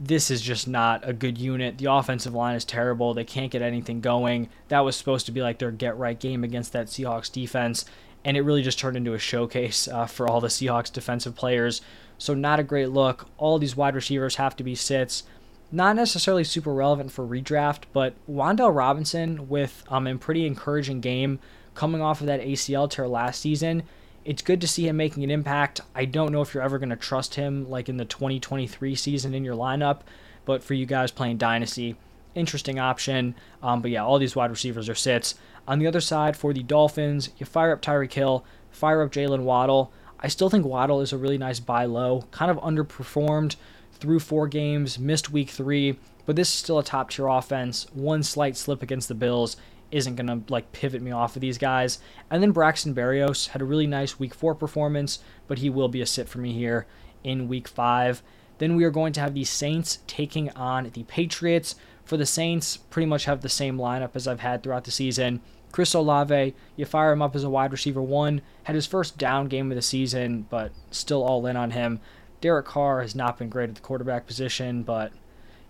This 0.02 0.32
is 0.32 0.42
just 0.42 0.66
not 0.66 1.06
a 1.08 1.12
good 1.12 1.38
unit. 1.38 1.78
The 1.78 1.92
offensive 1.92 2.34
line 2.34 2.56
is 2.56 2.64
terrible. 2.64 3.14
They 3.14 3.26
can't 3.26 3.52
get 3.52 3.62
anything 3.62 4.00
going. 4.00 4.48
That 4.70 4.86
was 4.86 4.96
supposed 4.96 5.26
to 5.26 5.34
be 5.34 5.42
like 5.42 5.60
their 5.60 5.72
get 5.72 5.98
right 5.98 6.18
game 6.18 6.46
against 6.46 6.72
that 6.72 6.88
Seahawks 6.88 7.30
defense 7.30 7.84
and 8.26 8.36
it 8.36 8.42
really 8.42 8.62
just 8.62 8.80
turned 8.80 8.98
into 8.98 9.14
a 9.14 9.20
showcase 9.20 9.88
uh, 9.88 10.06
for 10.06 10.30
all 10.30 10.42
the 10.42 10.48
Seahawks 10.48 10.92
defensive 10.92 11.36
players. 11.36 11.82
So, 12.18 12.34
not 12.34 12.60
a 12.60 12.64
great 12.64 12.90
look. 12.90 13.28
All 13.38 13.60
these 13.60 13.78
wide 13.78 13.96
receivers 13.96 14.36
have 14.36 14.56
to 14.58 14.64
be 14.64 14.76
sits. 14.76 15.24
Not 15.72 15.96
necessarily 15.96 16.44
super 16.44 16.74
relevant 16.74 17.12
for 17.12 17.26
redraft, 17.26 17.84
but 17.94 18.16
Wan'Dale 18.30 18.76
Robinson 18.76 19.48
with 19.48 19.84
um, 19.88 20.08
a 20.08 20.18
pretty 20.18 20.46
encouraging 20.46 21.00
game 21.00 21.40
coming 21.76 22.02
off 22.02 22.22
of 22.22 22.28
that 22.28 22.42
ACL 22.42 22.90
tear 22.90 23.08
last 23.08 23.40
season. 23.40 23.84
It's 24.26 24.42
good 24.42 24.60
to 24.62 24.68
see 24.68 24.88
him 24.88 24.98
making 24.98 25.24
an 25.24 25.32
impact. 25.32 25.82
I 25.96 26.06
don't 26.06 26.32
know 26.32 26.42
if 26.42 26.54
you're 26.54 26.64
ever 26.64 26.80
going 26.80 26.90
to 26.90 26.96
trust 26.96 27.36
him 27.36 27.70
like 27.70 27.88
in 27.88 27.98
the 27.98 28.06
2023 28.06 28.96
season 28.96 29.34
in 29.34 29.46
your 29.46 29.56
lineup, 29.56 30.02
but 30.46 30.64
for 30.64 30.74
you 30.74 30.86
guys 30.86 31.12
playing 31.12 31.38
Dynasty, 31.38 31.96
interesting 32.36 32.80
option. 32.80 33.36
Um, 33.62 33.82
but 33.82 33.92
yeah, 33.92 34.04
all 34.04 34.20
these 34.20 34.36
wide 34.36 34.52
receivers 34.52 34.90
are 34.90 34.96
sits. 34.96 35.36
On 35.68 35.80
the 35.80 35.88
other 35.88 36.02
side, 36.02 36.36
for 36.36 36.54
the 36.54 36.64
Dolphins, 36.64 37.30
you 37.38 37.46
fire 37.46 37.72
up 37.72 37.82
Tyreek 37.82 38.14
Hill, 38.14 38.46
fire 38.72 39.02
up 39.02 39.12
Jaylen 39.12 39.44
Waddle. 39.44 39.92
I 40.20 40.28
still 40.28 40.50
think 40.50 40.66
Waddle 40.66 41.02
is 41.02 41.14
a 41.14 41.18
really 41.18 41.38
nice 41.38 41.60
buy 41.60 41.86
low, 41.86 42.24
kind 42.32 42.52
of 42.52 42.58
underperformed 42.58 43.56
through 43.94 44.20
four 44.20 44.48
games, 44.48 44.98
missed 44.98 45.32
week 45.32 45.50
three, 45.50 45.98
but 46.26 46.36
this 46.36 46.50
is 46.50 46.56
still 46.56 46.80
a 46.80 46.84
top 46.84 47.10
tier 47.10 47.28
offense. 47.28 47.88
One 47.94 48.24
slight 48.24 48.58
slip 48.58 48.82
against 48.82 49.08
the 49.08 49.16
Bills 49.16 49.58
isn't 49.92 50.18
to 50.18 50.42
like 50.50 50.72
pivot 50.72 51.02
me 51.02 51.12
off 51.12 51.36
of 51.36 51.42
these 51.42 51.58
guys. 51.58 52.00
And 52.30 52.42
then 52.44 52.52
Braxton 52.52 52.94
Berrios 52.94 53.50
had 53.50 53.62
a 53.62 53.66
really 53.66 53.88
nice 53.88 54.20
week 54.20 54.34
four 54.34 54.56
performance, 54.56 55.20
but 55.48 55.60
he 55.60 55.70
will 55.70 55.88
be 55.88 56.02
a 56.02 56.06
sit 56.06 56.30
for 56.30 56.38
me 56.40 56.54
here 56.54 56.86
in 57.24 57.48
week 57.48 57.68
five. 57.68 58.22
Then 58.60 58.76
we 58.76 58.84
are 58.84 58.92
going 58.92 59.14
to 59.14 59.22
have 59.22 59.34
the 59.34 59.46
Saints 59.46 60.00
taking 60.06 60.50
on 60.52 60.92
the 60.94 61.04
Patriots. 61.04 61.76
For 62.10 62.18
the 62.18 62.26
Saints, 62.26 62.76
pretty 62.76 63.06
much 63.06 63.26
have 63.26 63.42
the 63.42 63.50
same 63.50 63.78
lineup 63.78 64.16
as 64.16 64.28
I've 64.28 64.40
had 64.40 64.64
throughout 64.64 64.86
the 64.86 64.90
season. 64.90 65.42
Chris 65.72 65.94
Olave, 65.94 66.56
you 66.76 66.84
fire 66.84 67.12
him 67.12 67.22
up 67.22 67.36
as 67.36 67.44
a 67.44 67.52
wide 67.52 67.72
receiver 67.72 68.02
one, 68.02 68.42
had 68.64 68.74
his 68.74 68.88
first 68.88 69.20
down 69.20 69.48
game 69.48 69.72
of 69.72 69.76
the 69.76 69.84
season, 69.84 70.48
but 70.50 70.72
still 70.90 71.24
all 71.24 71.46
in 71.46 71.56
on 71.56 71.70
him. 71.70 72.00
Derek 72.42 72.66
Carr 72.66 73.04
has 73.04 73.14
not 73.14 73.38
been 73.38 73.48
great 73.48 73.70
at 73.70 73.76
the 73.76 73.82
quarterback 73.82 74.26
position, 74.26 74.82
but 74.82 75.12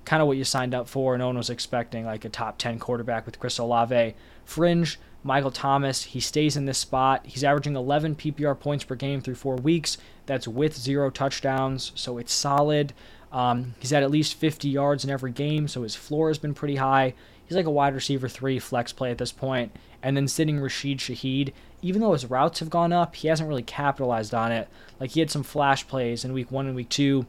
kind 0.06 0.22
of 0.22 0.30
what 0.30 0.38
you 0.38 0.46
signed 0.46 0.74
up 0.74 0.88
for. 0.88 1.18
No 1.18 1.28
one 1.28 1.36
was 1.36 1.50
expecting 1.50 2.06
like 2.06 2.24
a 2.24 2.30
top 2.30 2.58
10 2.58 2.80
quarterback 2.80 3.26
with 3.26 3.38
Chris 3.38 3.58
Olave. 3.58 4.16
Fringe, 4.46 4.98
Michael 5.24 5.52
Thomas, 5.52 6.04
he 6.04 6.22
stays 6.22 6.56
in 6.56 6.64
this 6.64 6.78
spot. 6.78 7.26
He's 7.26 7.44
averaging 7.44 7.76
11 7.76 8.16
PPR 8.16 8.58
points 8.58 8.86
per 8.86 8.96
game 8.96 9.20
through 9.20 9.36
four 9.36 9.58
weeks. 9.58 9.98
That's 10.26 10.48
with 10.48 10.78
zero 10.78 11.10
touchdowns, 11.10 11.92
so 11.96 12.18
it's 12.18 12.32
solid. 12.32 12.94
Um, 13.32 13.76
he's 13.80 13.92
had 13.92 14.04
at 14.04 14.12
least 14.12 14.36
50 14.36 14.70
yards 14.70 15.04
in 15.04 15.10
every 15.10 15.32
game, 15.32 15.68
so 15.68 15.84
his 15.84 15.96
floor 15.96 16.30
has 16.30 16.38
been 16.38 16.54
pretty 16.54 16.78
high. 16.78 17.14
He's 17.46 17.56
like 17.56 17.66
a 17.66 17.72
wide 17.72 17.96
receiver 17.96 18.28
three 18.28 18.60
flex 18.60 18.92
play 18.92 19.12
at 19.12 19.18
this 19.18 19.32
point. 19.32 19.72
And 20.02 20.16
then 20.16 20.28
sitting 20.28 20.60
Rashid 20.60 21.00
Shaheed, 21.00 21.54
even 21.82 22.02
though 22.02 22.14
his 22.14 22.30
routes 22.30 22.60
have 22.60 22.70
gone 22.70 22.94
up, 22.94 23.16
he 23.16 23.28
hasn't 23.28 23.50
really 23.50 23.64
capitalized 23.64 24.34
on 24.34 24.52
it. 24.52 24.68
Like 25.00 25.12
he 25.12 25.20
had 25.20 25.32
some 25.32 25.44
flash 25.44 25.88
plays 25.88 26.24
in 26.24 26.34
week 26.34 26.52
one 26.52 26.68
and 26.68 26.76
week 26.76 26.90
two, 26.90 27.26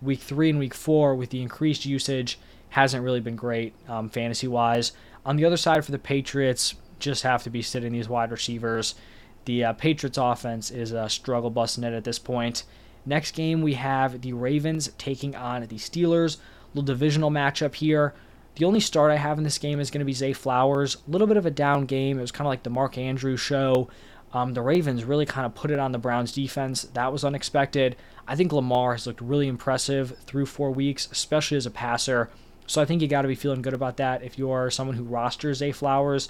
week 0.00 0.20
three 0.20 0.50
and 0.50 0.58
week 0.58 0.74
four 0.74 1.14
with 1.14 1.30
the 1.30 1.42
increased 1.42 1.84
usage 1.84 2.38
hasn't 2.70 3.04
really 3.04 3.20
been 3.20 3.36
great 3.36 3.74
um, 3.88 4.08
fantasy 4.08 4.48
wise. 4.48 4.92
On 5.24 5.36
the 5.36 5.44
other 5.44 5.56
side 5.56 5.84
for 5.84 5.92
the 5.92 5.98
Patriots, 5.98 6.74
just 6.98 7.22
have 7.22 7.42
to 7.42 7.50
be 7.50 7.62
sitting 7.62 7.92
these 7.92 8.08
wide 8.08 8.30
receivers. 8.30 8.94
The 9.46 9.64
uh, 9.64 9.72
Patriots 9.74 10.18
offense 10.18 10.70
is 10.70 10.92
a 10.92 11.08
struggle 11.08 11.50
busting 11.50 11.84
it 11.84 11.92
at 11.92 12.04
this 12.04 12.18
point. 12.18 12.64
Next 13.06 13.34
game, 13.34 13.62
we 13.62 13.74
have 13.74 14.20
the 14.20 14.32
Ravens 14.32 14.90
taking 14.98 15.36
on 15.36 15.62
the 15.62 15.76
Steelers. 15.76 16.38
Little 16.74 16.84
divisional 16.84 17.30
matchup 17.30 17.76
here. 17.76 18.14
The 18.56 18.64
only 18.64 18.80
start 18.80 19.12
I 19.12 19.16
have 19.16 19.38
in 19.38 19.44
this 19.44 19.58
game 19.58 19.80
is 19.80 19.90
going 19.90 20.00
to 20.00 20.04
be 20.04 20.12
Zay 20.12 20.32
Flowers. 20.32 20.96
A 21.06 21.10
little 21.10 21.26
bit 21.26 21.36
of 21.36 21.46
a 21.46 21.50
down 21.50 21.86
game. 21.86 22.18
It 22.18 22.22
was 22.22 22.32
kind 22.32 22.46
of 22.46 22.50
like 22.50 22.64
the 22.64 22.70
Mark 22.70 22.98
Andrews 22.98 23.40
show. 23.40 23.88
Um, 24.32 24.54
the 24.54 24.62
Ravens 24.62 25.04
really 25.04 25.24
kind 25.24 25.46
of 25.46 25.54
put 25.54 25.70
it 25.70 25.78
on 25.78 25.92
the 25.92 25.98
Browns 25.98 26.32
defense. 26.32 26.82
That 26.82 27.12
was 27.12 27.22
unexpected. 27.22 27.96
I 28.26 28.34
think 28.34 28.52
Lamar 28.52 28.92
has 28.92 29.06
looked 29.06 29.20
really 29.20 29.46
impressive 29.46 30.18
through 30.26 30.46
four 30.46 30.72
weeks, 30.72 31.08
especially 31.12 31.56
as 31.56 31.66
a 31.66 31.70
passer. 31.70 32.30
So 32.66 32.82
I 32.82 32.84
think 32.84 33.00
you 33.00 33.08
got 33.08 33.22
to 33.22 33.28
be 33.28 33.36
feeling 33.36 33.62
good 33.62 33.74
about 33.74 33.98
that 33.98 34.22
if 34.22 34.36
you 34.36 34.50
are 34.50 34.70
someone 34.70 34.96
who 34.96 35.04
rosters 35.04 35.58
Zay 35.58 35.70
Flowers. 35.70 36.28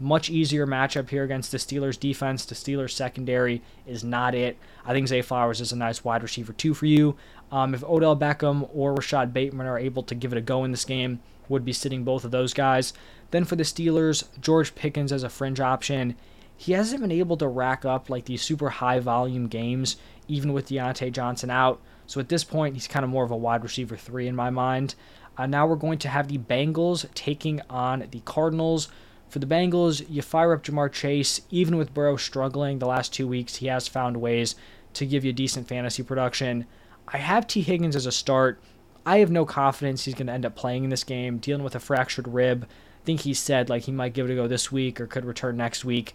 Much 0.00 0.30
easier 0.30 0.66
matchup 0.66 1.10
here 1.10 1.24
against 1.24 1.50
the 1.50 1.58
Steelers 1.58 1.98
defense. 1.98 2.44
The 2.44 2.54
Steelers 2.54 2.90
secondary 2.90 3.62
is 3.86 4.04
not 4.04 4.34
it. 4.34 4.56
I 4.84 4.92
think 4.92 5.08
Zay 5.08 5.22
Flowers 5.22 5.60
is 5.60 5.72
a 5.72 5.76
nice 5.76 6.04
wide 6.04 6.22
receiver 6.22 6.52
too 6.52 6.72
for 6.72 6.86
you. 6.86 7.16
Um, 7.50 7.74
if 7.74 7.82
Odell 7.82 8.16
Beckham 8.16 8.68
or 8.72 8.94
Rashod 8.94 9.34
Bateman 9.34 9.66
are 9.66 9.78
able 9.78 10.04
to 10.04 10.14
give 10.14 10.32
it 10.32 10.38
a 10.38 10.42
go 10.42 10.64
in 10.64 10.70
this 10.70 10.84
game, 10.84 11.20
would 11.48 11.64
be 11.64 11.72
sitting 11.72 12.04
both 12.04 12.24
of 12.24 12.30
those 12.30 12.54
guys. 12.54 12.92
Then 13.30 13.44
for 13.44 13.56
the 13.56 13.64
Steelers, 13.64 14.24
George 14.40 14.74
Pickens 14.74 15.12
as 15.12 15.22
a 15.22 15.28
fringe 15.28 15.60
option. 15.60 16.14
He 16.56 16.72
hasn't 16.72 17.00
been 17.00 17.12
able 17.12 17.36
to 17.36 17.48
rack 17.48 17.84
up 17.84 18.10
like 18.10 18.24
these 18.24 18.42
super 18.42 18.68
high 18.68 19.00
volume 19.00 19.46
games, 19.46 19.96
even 20.26 20.52
with 20.52 20.68
Diontae 20.68 21.12
Johnson 21.12 21.50
out. 21.50 21.80
So 22.06 22.20
at 22.20 22.28
this 22.28 22.44
point, 22.44 22.74
he's 22.74 22.88
kind 22.88 23.04
of 23.04 23.10
more 23.10 23.24
of 23.24 23.30
a 23.30 23.36
wide 23.36 23.62
receiver 23.62 23.96
three 23.96 24.28
in 24.28 24.34
my 24.34 24.50
mind. 24.50 24.94
Uh, 25.36 25.46
now 25.46 25.66
we're 25.66 25.76
going 25.76 25.98
to 25.98 26.08
have 26.08 26.28
the 26.28 26.38
Bengals 26.38 27.06
taking 27.14 27.60
on 27.70 28.06
the 28.10 28.20
Cardinals. 28.20 28.88
For 29.28 29.40
the 29.40 29.46
Bengals, 29.46 30.04
you 30.08 30.22
fire 30.22 30.54
up 30.54 30.62
Ja'Marr 30.62 30.90
Chase. 30.90 31.42
Even 31.50 31.76
with 31.76 31.92
Burrow 31.92 32.16
struggling 32.16 32.78
the 32.78 32.86
last 32.86 33.12
two 33.12 33.28
weeks, 33.28 33.56
he 33.56 33.66
has 33.66 33.86
found 33.86 34.18
ways 34.18 34.54
to 34.94 35.06
give 35.06 35.24
you 35.24 35.32
decent 35.32 35.68
fantasy 35.68 36.02
production. 36.02 36.66
I 37.08 37.18
have 37.18 37.46
Tee 37.46 37.60
Higgins 37.60 37.96
as 37.96 38.06
a 38.06 38.12
start. 38.12 38.60
I 39.04 39.18
have 39.18 39.30
no 39.30 39.44
confidence 39.44 40.04
he's 40.04 40.14
going 40.14 40.26
to 40.26 40.32
end 40.32 40.46
up 40.46 40.56
playing 40.56 40.84
in 40.84 40.90
this 40.90 41.04
game, 41.04 41.38
dealing 41.38 41.62
with 41.62 41.74
a 41.74 41.80
fractured 41.80 42.28
rib. 42.28 42.66
I 42.66 43.04
think 43.04 43.20
he 43.20 43.34
said 43.34 43.68
like 43.68 43.84
he 43.84 43.92
might 43.92 44.12
give 44.12 44.28
it 44.28 44.32
a 44.32 44.36
go 44.36 44.48
this 44.48 44.72
week 44.72 45.00
or 45.00 45.06
could 45.06 45.24
return 45.24 45.56
next 45.56 45.84
week. 45.84 46.14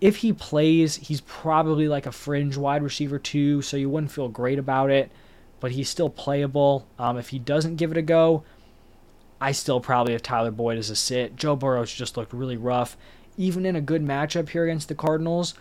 If 0.00 0.16
he 0.16 0.32
plays, 0.32 0.96
he's 0.96 1.20
probably 1.22 1.88
like 1.88 2.06
a 2.06 2.12
fringe 2.12 2.56
wide 2.56 2.82
receiver 2.82 3.18
too, 3.18 3.62
so 3.62 3.76
you 3.76 3.90
wouldn't 3.90 4.12
feel 4.12 4.28
great 4.28 4.58
about 4.58 4.90
it, 4.90 5.10
but 5.58 5.72
he's 5.72 5.88
still 5.88 6.08
playable. 6.08 6.86
Um, 6.98 7.18
if 7.18 7.30
he 7.30 7.38
doesn't 7.38 7.76
give 7.76 7.90
it 7.90 7.96
a 7.96 8.02
go, 8.02 8.44
I 9.40 9.52
still 9.52 9.80
probably 9.80 10.12
have 10.12 10.22
Tyler 10.22 10.50
Boyd 10.50 10.78
as 10.78 10.90
a 10.90 10.96
sit. 10.96 11.36
Joe 11.36 11.56
Burrow's 11.56 11.92
just 11.92 12.16
looked 12.16 12.32
really 12.32 12.56
rough. 12.56 12.96
Even 13.36 13.64
in 13.64 13.76
a 13.76 13.80
good 13.80 14.04
matchup 14.04 14.48
here 14.48 14.64
against 14.64 14.88
the 14.88 14.94
Cardinals, 14.94 15.54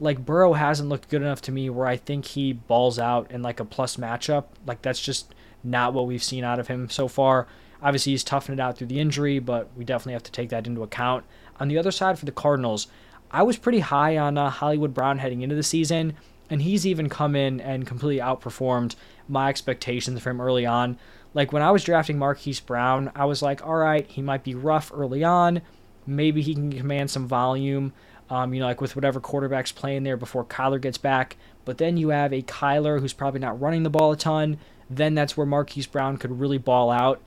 like 0.00 0.24
Burrow 0.24 0.54
hasn't 0.54 0.88
looked 0.88 1.08
good 1.08 1.22
enough 1.22 1.42
to 1.42 1.52
me 1.52 1.70
where 1.70 1.86
I 1.86 1.96
think 1.96 2.24
he 2.24 2.52
balls 2.52 2.98
out 2.98 3.30
in 3.30 3.42
like 3.42 3.60
a 3.60 3.64
plus 3.64 3.96
matchup. 3.96 4.46
Like 4.66 4.82
that's 4.82 5.00
just 5.00 5.34
not 5.62 5.94
what 5.94 6.06
we've 6.06 6.22
seen 6.22 6.42
out 6.42 6.58
of 6.58 6.68
him 6.68 6.88
so 6.88 7.06
far. 7.06 7.46
Obviously, 7.82 8.12
he's 8.12 8.24
toughened 8.24 8.58
it 8.58 8.62
out 8.62 8.76
through 8.76 8.88
the 8.88 9.00
injury, 9.00 9.38
but 9.38 9.70
we 9.76 9.84
definitely 9.84 10.12
have 10.14 10.22
to 10.24 10.32
take 10.32 10.50
that 10.50 10.66
into 10.66 10.82
account. 10.82 11.24
On 11.58 11.68
the 11.68 11.78
other 11.78 11.90
side, 11.90 12.18
for 12.18 12.26
the 12.26 12.32
Cardinals, 12.32 12.88
I 13.30 13.42
was 13.42 13.56
pretty 13.56 13.80
high 13.80 14.18
on 14.18 14.36
uh, 14.36 14.50
Hollywood 14.50 14.92
Brown 14.92 15.18
heading 15.18 15.42
into 15.42 15.54
the 15.54 15.62
season, 15.62 16.14
and 16.50 16.62
he's 16.62 16.86
even 16.86 17.08
come 17.08 17.36
in 17.36 17.60
and 17.60 17.86
completely 17.86 18.20
outperformed 18.20 18.96
my 19.28 19.48
expectations 19.48 20.20
from 20.20 20.40
early 20.40 20.66
on. 20.66 20.98
Like 21.34 21.52
when 21.52 21.62
I 21.62 21.70
was 21.70 21.84
drafting 21.84 22.18
Marquise 22.18 22.60
Brown, 22.60 23.12
I 23.14 23.24
was 23.24 23.42
like, 23.42 23.64
all 23.66 23.76
right, 23.76 24.06
he 24.06 24.22
might 24.22 24.44
be 24.44 24.54
rough 24.54 24.90
early 24.94 25.22
on. 25.22 25.62
Maybe 26.06 26.42
he 26.42 26.54
can 26.54 26.72
command 26.72 27.10
some 27.10 27.28
volume, 27.28 27.92
um, 28.28 28.52
you 28.52 28.60
know, 28.60 28.66
like 28.66 28.80
with 28.80 28.96
whatever 28.96 29.20
quarterback's 29.20 29.72
playing 29.72 30.02
there 30.02 30.16
before 30.16 30.44
Kyler 30.44 30.80
gets 30.80 30.98
back. 30.98 31.36
But 31.64 31.78
then 31.78 31.96
you 31.96 32.08
have 32.08 32.32
a 32.32 32.42
Kyler 32.42 33.00
who's 33.00 33.12
probably 33.12 33.40
not 33.40 33.60
running 33.60 33.84
the 33.84 33.90
ball 33.90 34.12
a 34.12 34.16
ton. 34.16 34.58
Then 34.88 35.14
that's 35.14 35.36
where 35.36 35.46
Marquise 35.46 35.86
Brown 35.86 36.16
could 36.16 36.40
really 36.40 36.58
ball 36.58 36.90
out. 36.90 37.20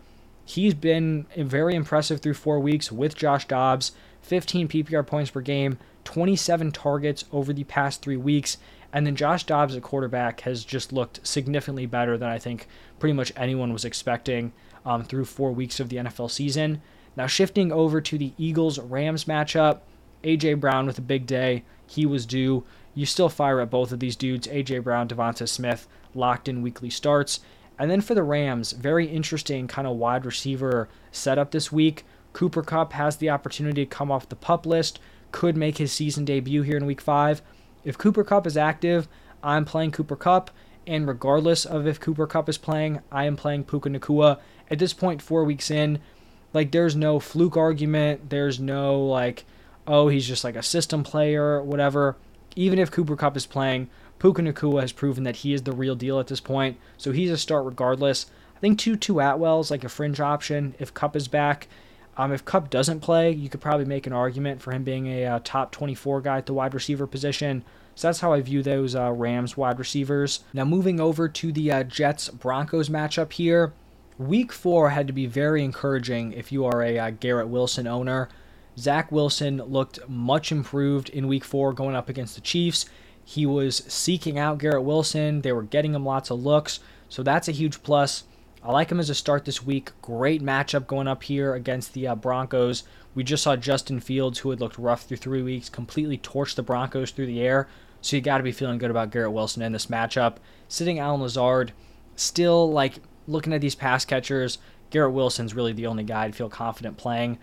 He's 0.45 0.73
been 0.73 1.25
very 1.37 1.75
impressive 1.75 2.19
through 2.19 2.33
four 2.33 2.59
weeks 2.59 2.91
with 2.91 3.15
Josh 3.15 3.47
Dobbs, 3.47 3.93
15 4.21 4.67
PPR 4.67 5.07
points 5.07 5.31
per 5.31 5.39
game, 5.39 5.77
27 6.03 6.71
targets 6.71 7.23
over 7.31 7.53
the 7.53 7.63
past 7.63 8.01
three 8.01 8.17
weeks. 8.17 8.57
And 8.93 9.07
then 9.07 9.15
Josh 9.15 9.45
Dobbs 9.45 9.75
at 9.75 9.81
quarterback 9.81 10.41
has 10.41 10.63
just 10.63 10.93
looked 10.93 11.25
significantly 11.25 11.87
better 11.87 12.17
than 12.17 12.29
I 12.29 12.37
think 12.37 12.67
pretty 12.99 13.13
much 13.13 13.33
anyone 13.35 13.73
was 13.73 13.85
expecting 13.85 14.53
um, 14.85 15.03
through 15.03 15.25
four 15.25 15.51
weeks 15.51 15.79
of 15.79 15.89
the 15.89 15.97
NFL 15.97 16.29
season. 16.29 16.81
Now, 17.17 17.25
shifting 17.27 17.71
over 17.71 17.99
to 18.01 18.17
the 18.17 18.33
Eagles 18.37 18.79
Rams 18.79 19.25
matchup, 19.25 19.79
A.J. 20.23 20.55
Brown 20.55 20.85
with 20.85 20.99
a 20.99 21.01
big 21.01 21.25
day. 21.25 21.63
He 21.87 22.05
was 22.05 22.25
due. 22.25 22.63
You 22.93 23.05
still 23.07 23.29
fire 23.29 23.59
at 23.59 23.71
both 23.71 23.91
of 23.91 23.99
these 23.99 24.15
dudes, 24.15 24.47
A.J. 24.47 24.79
Brown, 24.79 25.07
DeVonta 25.07 25.49
Smith, 25.49 25.87
locked 26.13 26.47
in 26.47 26.61
weekly 26.61 26.91
starts. 26.91 27.39
And 27.79 27.89
then 27.89 28.01
for 28.01 28.13
the 28.13 28.23
Rams, 28.23 28.73
very 28.73 29.07
interesting 29.07 29.67
kind 29.67 29.87
of 29.87 29.97
wide 29.97 30.25
receiver 30.25 30.87
setup 31.11 31.51
this 31.51 31.71
week. 31.71 32.05
Cooper 32.31 32.61
Kupp 32.61 32.93
has 32.93 33.17
the 33.17 33.29
opportunity 33.29 33.85
to 33.85 33.89
come 33.89 34.11
off 34.11 34.29
the 34.29 34.35
pup 34.35 34.65
list, 34.65 34.99
could 35.31 35.57
make 35.57 35.77
his 35.77 35.91
season 35.91 36.25
debut 36.25 36.61
here 36.61 36.77
in 36.77 36.85
week 36.85 37.01
five. 37.01 37.41
If 37.83 37.97
Cooper 37.97 38.23
Kupp 38.23 38.47
is 38.47 38.57
active, 38.57 39.07
I'm 39.43 39.65
playing 39.65 39.91
Cooper 39.91 40.15
Kupp, 40.15 40.51
And 40.85 41.07
regardless 41.07 41.65
of 41.65 41.87
if 41.87 41.99
Cooper 41.99 42.27
Kupp 42.27 42.49
is 42.49 42.57
playing, 42.57 42.99
I 43.11 43.25
am 43.25 43.37
playing 43.37 43.63
Puka 43.63 43.89
Nacua. 43.89 44.39
At 44.69 44.79
this 44.79 44.93
point, 44.93 45.21
four 45.21 45.43
weeks 45.43 45.71
in, 45.71 45.99
like 46.53 46.71
there's 46.71 46.95
no 46.95 47.19
fluke 47.19 47.57
argument. 47.57 48.29
There's 48.29 48.59
no 48.59 48.99
like, 48.99 49.45
oh, 49.87 50.07
he's 50.09 50.27
just 50.27 50.43
like 50.43 50.55
a 50.55 50.63
system 50.63 51.03
player, 51.03 51.61
whatever. 51.61 52.17
Even 52.55 52.79
if 52.79 52.91
Cooper 52.91 53.15
Kupp 53.15 53.37
is 53.37 53.45
playing, 53.45 53.89
Puka 54.19 54.41
Nacua 54.41 54.81
has 54.81 54.91
proven 54.91 55.23
that 55.23 55.37
he 55.37 55.53
is 55.53 55.63
the 55.63 55.71
real 55.71 55.95
deal 55.95 56.19
at 56.19 56.27
this 56.27 56.39
point. 56.39 56.77
So 56.97 57.11
he's 57.11 57.31
a 57.31 57.37
start 57.37 57.65
regardless. 57.65 58.27
I 58.55 58.59
think 58.59 58.79
Tutu 58.79 59.15
Atwell's 59.15 59.71
like 59.71 59.83
a 59.83 59.89
fringe 59.89 60.19
option 60.19 60.75
if 60.79 60.93
Kupp 60.93 61.15
is 61.15 61.27
back. 61.27 61.67
Um, 62.15 62.31
if 62.31 62.45
Kupp 62.45 62.69
doesn't 62.69 62.99
play, 62.99 63.31
you 63.31 63.49
could 63.49 63.61
probably 63.61 63.85
make 63.85 64.05
an 64.05 64.13
argument 64.13 64.61
for 64.61 64.71
him 64.71 64.83
being 64.83 65.07
a 65.07 65.25
uh, 65.25 65.39
top 65.43 65.71
24 65.71 66.21
guy 66.21 66.37
at 66.37 66.45
the 66.45 66.53
wide 66.53 66.73
receiver 66.73 67.07
position. 67.07 67.63
So 67.95 68.07
that's 68.07 68.19
how 68.19 68.33
I 68.33 68.41
view 68.41 68.63
those 68.63 68.95
uh, 68.95 69.11
Rams 69.11 69.57
wide 69.57 69.79
receivers. 69.79 70.43
Now, 70.53 70.65
moving 70.65 70.99
over 70.99 71.27
to 71.27 71.51
the 71.51 71.71
uh, 71.71 71.83
Jets 71.83 72.29
Broncos 72.29 72.89
matchup 72.89 73.33
here. 73.33 73.73
Week 74.17 74.51
four 74.51 74.91
had 74.91 75.07
to 75.07 75.13
be 75.13 75.25
very 75.25 75.63
encouraging 75.63 76.33
if 76.33 76.51
you 76.51 76.65
are 76.65 76.83
a 76.83 76.99
uh, 76.99 77.09
Garrett 77.11 77.47
Wilson 77.47 77.87
owner. 77.87 78.29
Zach 78.77 79.11
Wilson 79.11 79.57
looked 79.57 80.07
much 80.07 80.51
improved 80.51 81.09
in 81.09 81.27
week 81.27 81.43
four 81.43 81.73
going 81.73 81.95
up 81.95 82.09
against 82.09 82.35
the 82.35 82.41
Chiefs. 82.41 82.85
He 83.25 83.45
was 83.45 83.77
seeking 83.87 84.37
out 84.37 84.57
Garrett 84.57 84.83
Wilson, 84.83 85.41
they 85.41 85.51
were 85.51 85.63
getting 85.63 85.93
him 85.95 86.05
lots 86.05 86.29
of 86.29 86.43
looks. 86.43 86.79
So 87.09 87.23
that's 87.23 87.47
a 87.47 87.51
huge 87.51 87.83
plus. 87.83 88.23
I 88.65 88.71
like 88.71 88.89
him 88.89 88.99
as 88.99 89.09
a 89.09 89.15
start 89.15 89.43
this 89.43 89.61
week. 89.61 89.91
Great 90.01 90.41
matchup 90.41 90.87
going 90.87 91.07
up 91.07 91.23
here 91.23 91.53
against 91.53 91.93
the 91.93 92.07
uh, 92.07 92.15
Broncos. 92.15 92.83
We 93.13 93.25
just 93.25 93.43
saw 93.43 93.57
Justin 93.57 93.99
Fields, 93.99 94.39
who 94.39 94.51
had 94.51 94.61
looked 94.61 94.77
rough 94.77 95.03
through 95.03 95.17
three 95.17 95.41
weeks, 95.41 95.67
completely 95.67 96.17
torch 96.17 96.55
the 96.55 96.63
Broncos 96.63 97.11
through 97.11 97.25
the 97.25 97.41
air. 97.41 97.67
So 97.99 98.15
you 98.15 98.21
got 98.21 98.37
to 98.37 98.43
be 98.43 98.53
feeling 98.53 98.77
good 98.77 98.89
about 98.89 99.11
Garrett 99.11 99.33
Wilson 99.33 99.61
in 99.61 99.73
this 99.73 99.87
matchup. 99.87 100.37
Sitting 100.69 100.97
Allen 100.97 101.21
Lazard, 101.21 101.73
still 102.15 102.71
like 102.71 102.99
looking 103.27 103.51
at 103.51 103.59
these 103.59 103.75
pass 103.75 104.05
catchers, 104.05 104.59
Garrett 104.91 105.13
Wilson's 105.13 105.53
really 105.53 105.73
the 105.73 105.87
only 105.87 106.03
guy 106.03 106.23
I'd 106.23 106.35
feel 106.35 106.49
confident 106.49 106.95
playing. 106.95 107.39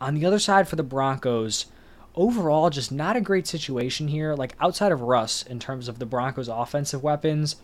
On 0.00 0.14
the 0.14 0.24
other 0.24 0.38
side 0.38 0.68
for 0.68 0.76
the 0.76 0.82
Broncos, 0.82 1.66
overall, 2.14 2.70
just 2.70 2.90
not 2.90 3.16
a 3.16 3.20
great 3.20 3.46
situation 3.46 4.08
here. 4.08 4.34
Like 4.34 4.56
outside 4.58 4.90
of 4.90 5.02
Russ, 5.02 5.42
in 5.42 5.58
terms 5.58 5.86
of 5.86 5.98
the 5.98 6.06
Broncos' 6.06 6.48
offensive 6.48 7.02
weapons, 7.02 7.56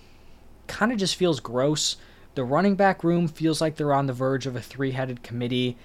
kind 0.67 0.93
of 0.93 0.99
just 0.99 1.17
feels 1.17 1.41
gross. 1.41 1.97
The 2.35 2.45
running 2.45 2.77
back 2.77 3.03
room 3.03 3.29
feels 3.29 3.61
like 3.61 3.77
they're 3.77 3.95
on 3.95 4.07
the 4.07 4.13
verge 4.13 4.47
of 4.47 4.57
a 4.57 4.61
three 4.61 4.93
headed 4.93 5.23
committee. 5.23 5.77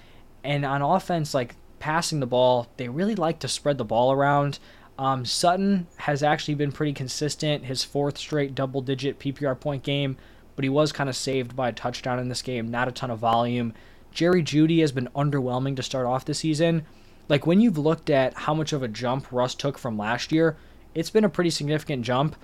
And 0.42 0.64
on 0.64 0.82
offense, 0.82 1.34
like 1.34 1.56
passing 1.78 2.20
the 2.20 2.26
ball, 2.26 2.68
they 2.76 2.88
really 2.88 3.14
like 3.14 3.38
to 3.40 3.48
spread 3.48 3.78
the 3.78 3.84
ball 3.84 4.12
around. 4.12 4.58
Um, 4.98 5.24
Sutton 5.24 5.86
has 5.96 6.22
actually 6.22 6.54
been 6.54 6.70
pretty 6.72 6.92
consistent, 6.92 7.64
his 7.64 7.82
fourth 7.82 8.16
straight 8.16 8.54
double 8.54 8.80
digit 8.80 9.18
PPR 9.18 9.58
point 9.58 9.82
game, 9.82 10.16
but 10.54 10.62
he 10.62 10.68
was 10.68 10.92
kind 10.92 11.10
of 11.10 11.16
saved 11.16 11.56
by 11.56 11.70
a 11.70 11.72
touchdown 11.72 12.20
in 12.20 12.28
this 12.28 12.42
game, 12.42 12.70
not 12.70 12.88
a 12.88 12.92
ton 12.92 13.10
of 13.10 13.18
volume. 13.18 13.74
Jerry 14.12 14.42
Jeudy 14.42 14.80
has 14.80 14.92
been 14.92 15.08
underwhelming 15.16 15.74
to 15.76 15.82
start 15.82 16.06
off 16.06 16.24
the 16.24 16.34
season. 16.34 16.86
Like 17.28 17.46
when 17.46 17.60
you've 17.60 17.78
looked 17.78 18.08
at 18.08 18.34
how 18.34 18.54
much 18.54 18.72
of 18.72 18.82
a 18.82 18.88
jump 18.88 19.32
Russ 19.32 19.54
took 19.54 19.78
from 19.78 19.98
last 19.98 20.30
year, 20.30 20.56
it's 20.94 21.10
been 21.10 21.24
a 21.24 21.28
pretty 21.28 21.50
significant 21.50 22.04
jump, 22.04 22.36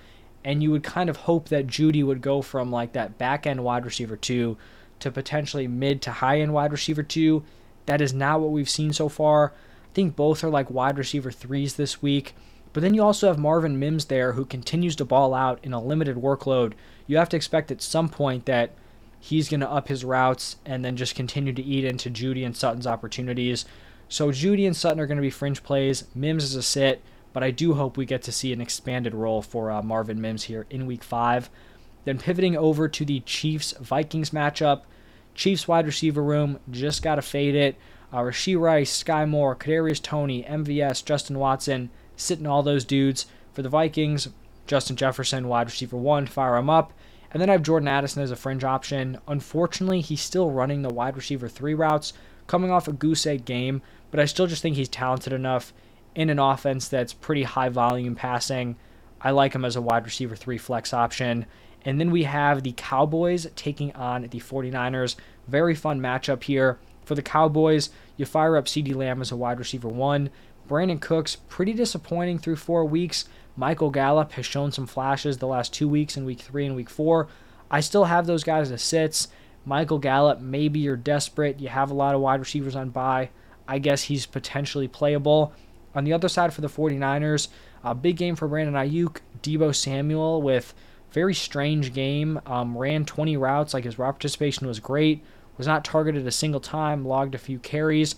and 0.43 0.63
you 0.63 0.71
would 0.71 0.83
kind 0.83 1.09
of 1.09 1.17
hope 1.17 1.49
that 1.49 1.67
Jeudy 1.67 2.03
would 2.03 2.21
go 2.21 2.41
from 2.41 2.71
like 2.71 2.93
that 2.93 3.17
back 3.17 3.45
end 3.45 3.63
wide 3.63 3.85
receiver 3.85 4.17
two 4.17 4.57
to 4.99 5.11
potentially 5.11 5.67
mid 5.67 6.01
to 6.03 6.11
high 6.11 6.39
end 6.39 6.53
wide 6.53 6.71
receiver 6.71 7.03
two. 7.03 7.43
That 7.85 8.01
is 8.01 8.13
not 8.13 8.39
what 8.39 8.51
we've 8.51 8.69
seen 8.69 8.93
so 8.93 9.09
far. 9.09 9.53
I 9.53 9.93
think 9.93 10.15
both 10.15 10.43
are 10.43 10.49
like 10.49 10.69
wide 10.69 10.97
receiver 10.97 11.31
threes 11.31 11.75
this 11.75 12.01
week. 12.01 12.35
But 12.73 12.81
then 12.81 12.93
you 12.93 13.03
also 13.03 13.27
have 13.27 13.37
Marvin 13.37 13.79
Mims 13.79 14.05
there 14.05 14.33
who 14.33 14.45
continues 14.45 14.95
to 14.97 15.05
ball 15.05 15.33
out 15.33 15.59
in 15.63 15.73
a 15.73 15.81
limited 15.81 16.15
workload. 16.15 16.73
You 17.05 17.17
have 17.17 17.29
to 17.29 17.35
expect 17.35 17.71
at 17.71 17.81
some 17.81 18.07
point 18.07 18.45
that 18.45 18.71
he's 19.19 19.49
going 19.49 19.59
to 19.59 19.69
up 19.69 19.89
his 19.89 20.05
routes 20.05 20.55
and 20.65 20.83
then 20.83 20.95
just 20.95 21.15
continue 21.15 21.53
to 21.53 21.61
eat 21.61 21.83
into 21.83 22.09
Jeudy 22.09 22.45
and 22.45 22.55
Sutton's 22.55 22.87
opportunities. 22.87 23.65
So 24.07 24.31
Jeudy 24.31 24.65
and 24.65 24.75
Sutton 24.75 24.99
are 24.99 25.07
going 25.07 25.17
to 25.17 25.21
be 25.21 25.29
fringe 25.29 25.63
plays. 25.63 26.05
Mims 26.15 26.43
is 26.43 26.55
a 26.55 26.63
sit, 26.63 27.01
but 27.33 27.43
I 27.43 27.51
do 27.51 27.73
hope 27.73 27.97
we 27.97 28.05
get 28.05 28.21
to 28.23 28.31
see 28.31 28.51
an 28.53 28.61
expanded 28.61 29.13
role 29.13 29.41
for 29.41 29.71
uh, 29.71 29.81
Marvin 29.81 30.21
Mims 30.21 30.43
here 30.43 30.65
in 30.69 30.85
week 30.85 31.03
five. 31.03 31.49
Then 32.03 32.17
pivoting 32.17 32.57
over 32.57 32.87
to 32.87 33.05
the 33.05 33.19
Chiefs 33.21 33.73
Vikings 33.79 34.31
matchup. 34.31 34.83
Chiefs 35.35 35.67
wide 35.67 35.85
receiver 35.85 36.23
room, 36.23 36.59
just 36.69 37.03
got 37.03 37.15
to 37.15 37.21
fade 37.21 37.55
it. 37.55 37.77
Uh, 38.11 38.19
Rashee 38.19 38.59
Rice, 38.59 38.91
Sky 38.91 39.25
Moore, 39.25 39.55
Kadarius 39.55 40.01
Toney, 40.01 40.43
MVS, 40.43 41.05
Justin 41.05 41.39
Watson, 41.39 41.89
sitting 42.15 42.47
all 42.47 42.63
those 42.63 42.83
dudes. 42.83 43.27
For 43.53 43.61
the 43.61 43.69
Vikings, 43.69 44.29
Justin 44.67 44.95
Jefferson, 44.95 45.47
wide 45.47 45.67
receiver 45.67 45.97
one, 45.97 46.25
fire 46.25 46.57
him 46.57 46.69
up. 46.69 46.93
And 47.31 47.41
then 47.41 47.49
I 47.49 47.53
have 47.53 47.63
Jordan 47.63 47.87
Addison 47.87 48.23
as 48.23 48.31
a 48.31 48.35
fringe 48.35 48.63
option. 48.63 49.19
Unfortunately, 49.27 50.01
he's 50.01 50.21
still 50.21 50.51
running 50.51 50.81
the 50.81 50.93
wide 50.93 51.15
receiver 51.15 51.47
three 51.47 51.73
routes, 51.73 52.13
coming 52.47 52.71
off 52.71 52.87
a 52.87 52.93
goose 52.93 53.25
egg 53.25 53.45
game, 53.45 53.81
but 54.09 54.19
I 54.19 54.25
still 54.25 54.47
just 54.47 54.61
think 54.61 54.75
he's 54.75 54.89
talented 54.89 55.31
enough 55.31 55.73
in 56.15 56.29
an 56.29 56.39
offense 56.39 56.87
that's 56.87 57.13
pretty 57.13 57.43
high 57.43 57.69
volume 57.69 58.15
passing. 58.15 58.75
I 59.21 59.31
like 59.31 59.53
him 59.53 59.65
as 59.65 59.75
a 59.75 59.81
wide 59.81 60.05
receiver 60.05 60.35
three 60.35 60.57
flex 60.57 60.93
option. 60.93 61.45
And 61.83 61.99
then 61.99 62.11
we 62.11 62.23
have 62.23 62.63
the 62.63 62.73
Cowboys 62.75 63.47
taking 63.55 63.93
on 63.93 64.23
the 64.23 64.39
49ers. 64.39 65.15
Very 65.47 65.75
fun 65.75 65.99
matchup 65.99 66.43
here. 66.43 66.79
For 67.03 67.15
the 67.15 67.21
Cowboys, 67.21 67.89
you 68.17 68.25
fire 68.25 68.55
up 68.55 68.65
CeeDee 68.65 68.95
Lamb 68.95 69.21
as 69.21 69.31
a 69.31 69.35
wide 69.35 69.59
receiver 69.59 69.87
one. 69.87 70.29
Brandin 70.69 71.01
Cooks, 71.01 71.35
pretty 71.35 71.73
disappointing 71.73 72.39
through 72.39 72.55
four 72.55 72.85
weeks. 72.85 73.25
Michael 73.55 73.89
Gallup 73.89 74.33
has 74.33 74.45
shown 74.45 74.71
some 74.71 74.87
flashes 74.87 75.37
the 75.37 75.47
last 75.47 75.73
two 75.73 75.87
weeks 75.87 76.15
in 76.15 76.23
week 76.23 76.39
three 76.39 76.65
and 76.65 76.75
week 76.75 76.89
four. 76.89 77.27
I 77.69 77.79
still 77.79 78.05
have 78.05 78.25
those 78.25 78.43
guys 78.43 78.71
as 78.71 78.81
sits. 78.81 79.27
Michael 79.65 79.99
Gallup, 79.99 80.39
maybe 80.39 80.79
you're 80.79 80.95
desperate. 80.95 81.59
You 81.59 81.69
have 81.69 81.91
a 81.91 81.95
lot 81.95 82.15
of 82.15 82.21
wide 82.21 82.39
receivers 82.39 82.75
on 82.75 82.89
bye. 82.89 83.29
I 83.67 83.79
guess 83.79 84.03
he's 84.03 84.25
potentially 84.25 84.87
playable. 84.87 85.53
On 85.95 86.03
the 86.03 86.13
other 86.13 86.29
side 86.29 86.53
for 86.53 86.61
the 86.61 86.69
49ers, 86.69 87.49
a 87.83 87.95
big 87.95 88.17
game 88.17 88.35
for 88.35 88.47
Brandon 88.47 88.75
Aiyuk. 88.75 89.17
Deebo 89.41 89.75
Samuel 89.75 90.41
with 90.41 90.73
very 91.11 91.33
strange 91.33 91.93
game. 91.93 92.39
Um, 92.45 92.77
ran 92.77 93.05
20 93.05 93.37
routes, 93.37 93.73
like 93.73 93.83
his 93.83 93.99
route 93.99 94.13
participation 94.13 94.67
was 94.67 94.79
great. 94.79 95.23
Was 95.57 95.67
not 95.67 95.83
targeted 95.83 96.25
a 96.25 96.31
single 96.31 96.61
time. 96.61 97.05
Logged 97.05 97.35
a 97.35 97.39
few 97.39 97.59
carries. 97.59 98.15